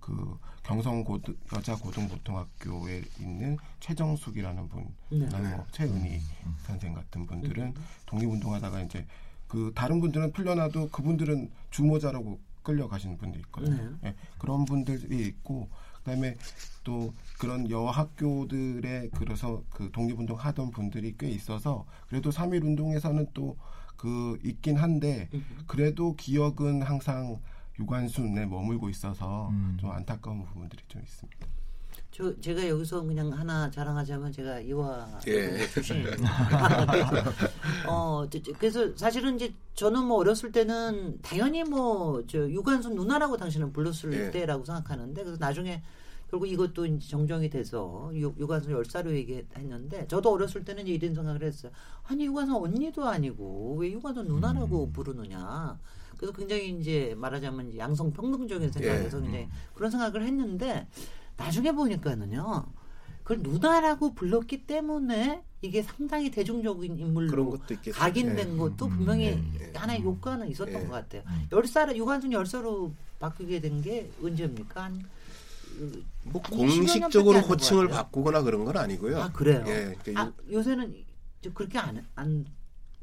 [0.09, 5.27] 그 경성 고등 여자 고등보통학교에 있는 최정숙이라는 분, 네.
[5.27, 6.57] 뭐 최은희 음.
[6.63, 7.75] 선생 같은 분들은 음.
[8.07, 9.07] 독립운동하다가 이제
[9.47, 13.77] 그 다른 분들은 풀려나도 그분들은 주모자라고 끌려가시는 분들이 있거든요.
[13.77, 14.11] 네.
[14.11, 16.37] 네, 그런 분들이 있고 그다음에
[16.85, 23.57] 또 그런 여학교들에 그래서 그 독립운동 하던 분들이 꽤 있어서 그래도 3.1 운동에서는 또
[23.99, 25.29] 그 있긴 한데
[25.67, 27.41] 그래도 기억은 항상
[27.79, 29.76] 유관순에 머물고 있어서 음.
[29.81, 31.47] 좀 안타까운 부분들이 좀 있습니다.
[32.11, 35.66] 저 제가 여기서 그냥 하나 자랑하자면 제가 이화 예.
[35.68, 36.05] 출신.
[37.87, 38.26] 어
[38.59, 44.31] 그래서 사실은 이제 저는 뭐 어렸을 때는 당연히 뭐 저 유관순 누나라고 당신은 불렀을 예.
[44.31, 45.83] 때라고 생각하는데 그래서 나중에
[46.31, 51.72] 결국 이것도 이제 정정이 돼서 유, 유관순 열사로 얘기했는데 저도 어렸을 때는 이런 생각을 했어요.
[52.05, 54.93] 아니 유관순 언니도 아니고 왜 유관순 누나라고 음.
[54.93, 55.79] 부르느냐.
[56.19, 59.23] 그래서 굉장히 이제 말하자면 양성 평등적인 생각에서 예.
[59.23, 59.51] 굉장히 음.
[59.75, 60.87] 그런 생각을 했는데
[61.37, 62.66] 나중에 보니까는요.
[63.23, 67.59] 그걸 누나라고 불렀기 때문에 이게 상당히 대중적인 인물로
[67.95, 68.57] 각인된 예.
[68.57, 69.73] 것도 음, 분명히 예.
[69.75, 71.23] 하나의 효과는 있었던 것 같아요.
[71.53, 74.85] 열사를 유관순 열사로 바뀌게 된 게 언제입니까?
[74.85, 75.05] 한,
[76.25, 79.21] 뭐 공식적으로 호칭을 바꾸거나 그런 건 아니고요.
[79.21, 79.62] 아 그래요.
[79.69, 80.95] 예, 그러니까 아, 요새는
[81.55, 82.45] 그렇게 안, 안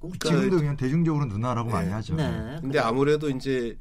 [0.09, 1.73] 그러니까 지금도 그냥 대중적으로 누나라고 네.
[1.73, 2.15] 많이 하죠.
[2.15, 2.57] 네.
[2.61, 3.77] 근데 아무래도 이제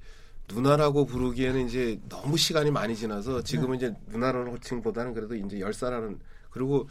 [0.48, 3.86] 누나라고 부르기에는 이제 너무 시간이 많이 지나서 지금은 네.
[3.86, 6.18] 이제 누나라는 호칭보다는 그래도 이제 열사라는
[6.50, 6.88] 그리고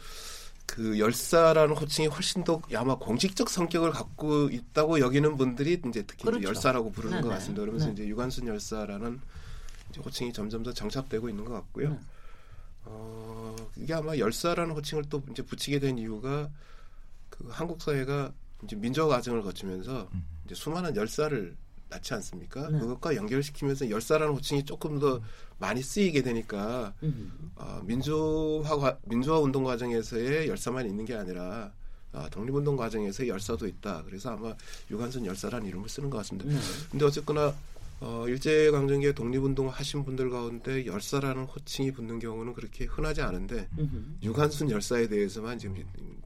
[0.66, 6.38] 그 열사라는 호칭이 훨씬 더 아마 공식적 성격을 갖고 있다고 여기는 분들이 이제 특히 그렇죠.
[6.38, 7.34] 이제 열사라고 부르는 네것 네.
[7.36, 7.60] 같습니다.
[7.60, 7.92] 그러면서 네.
[7.92, 9.20] 이제 유관순 열사라는
[9.90, 11.90] 이제 호칭이 점점 더 정착되고 있는 것 같고요.
[11.90, 11.98] 네.
[12.86, 16.48] 어, 이게 아마 열사라는 호칭을 또 이제 붙이게 된 이유가
[17.30, 18.32] 그 한국 사회가
[18.64, 20.24] 이제 민족 과정을 거치면서 음.
[20.44, 21.56] 이제 수많은 열사를
[21.90, 22.68] 낳지 않습니까?
[22.70, 22.78] 네.
[22.80, 25.20] 그것과 연결시키면서 열사라는 호칭이 조금 더
[25.58, 27.52] 많이 쓰이게 되니까 음.
[27.56, 31.72] 어, 민주화 민주화 운동 과정에서의 열사만 있는 게 아니라
[32.12, 34.02] 아, 독립운동 과정에서의 열사도 있다.
[34.04, 34.54] 그래서 아마
[34.90, 36.48] 유관순 열사라는 이름을 쓰는 것 같습니다.
[36.48, 36.56] 네.
[36.90, 37.52] 근데 어쨌거나
[38.00, 44.04] 어, 일제강점기에 독립운동 하신 분들 가운데 열사라는 호칭이 붙는 경우는 그렇게 흔하지 않은데 음흠.
[44.22, 45.76] 유관순 열사에 대해서만 지금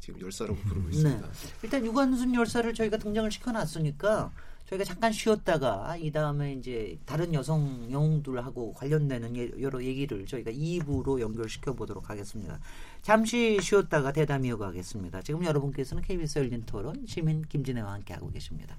[0.01, 0.97] 지금 열사라고 부르고 네.
[0.97, 1.31] 있습니다.
[1.31, 1.49] 네.
[1.63, 4.33] 일단 유관순 열사를 저희가 등장을 시켜놨으니까
[4.69, 11.21] 저희가 잠깐 쉬었다가 이 다음에 이제 다른 여성 영웅들하고 관련되는 예, 여러 얘기를 저희가 2부로
[11.21, 12.61] 연결시켜 보도록 하겠습니다.
[13.01, 15.23] 잠시 쉬었다가 대담 이어 가겠습니다.
[15.23, 18.77] 지금 여러분께서는 KBS 열린 토론 시민 김진애와 함께 하고 계십니다.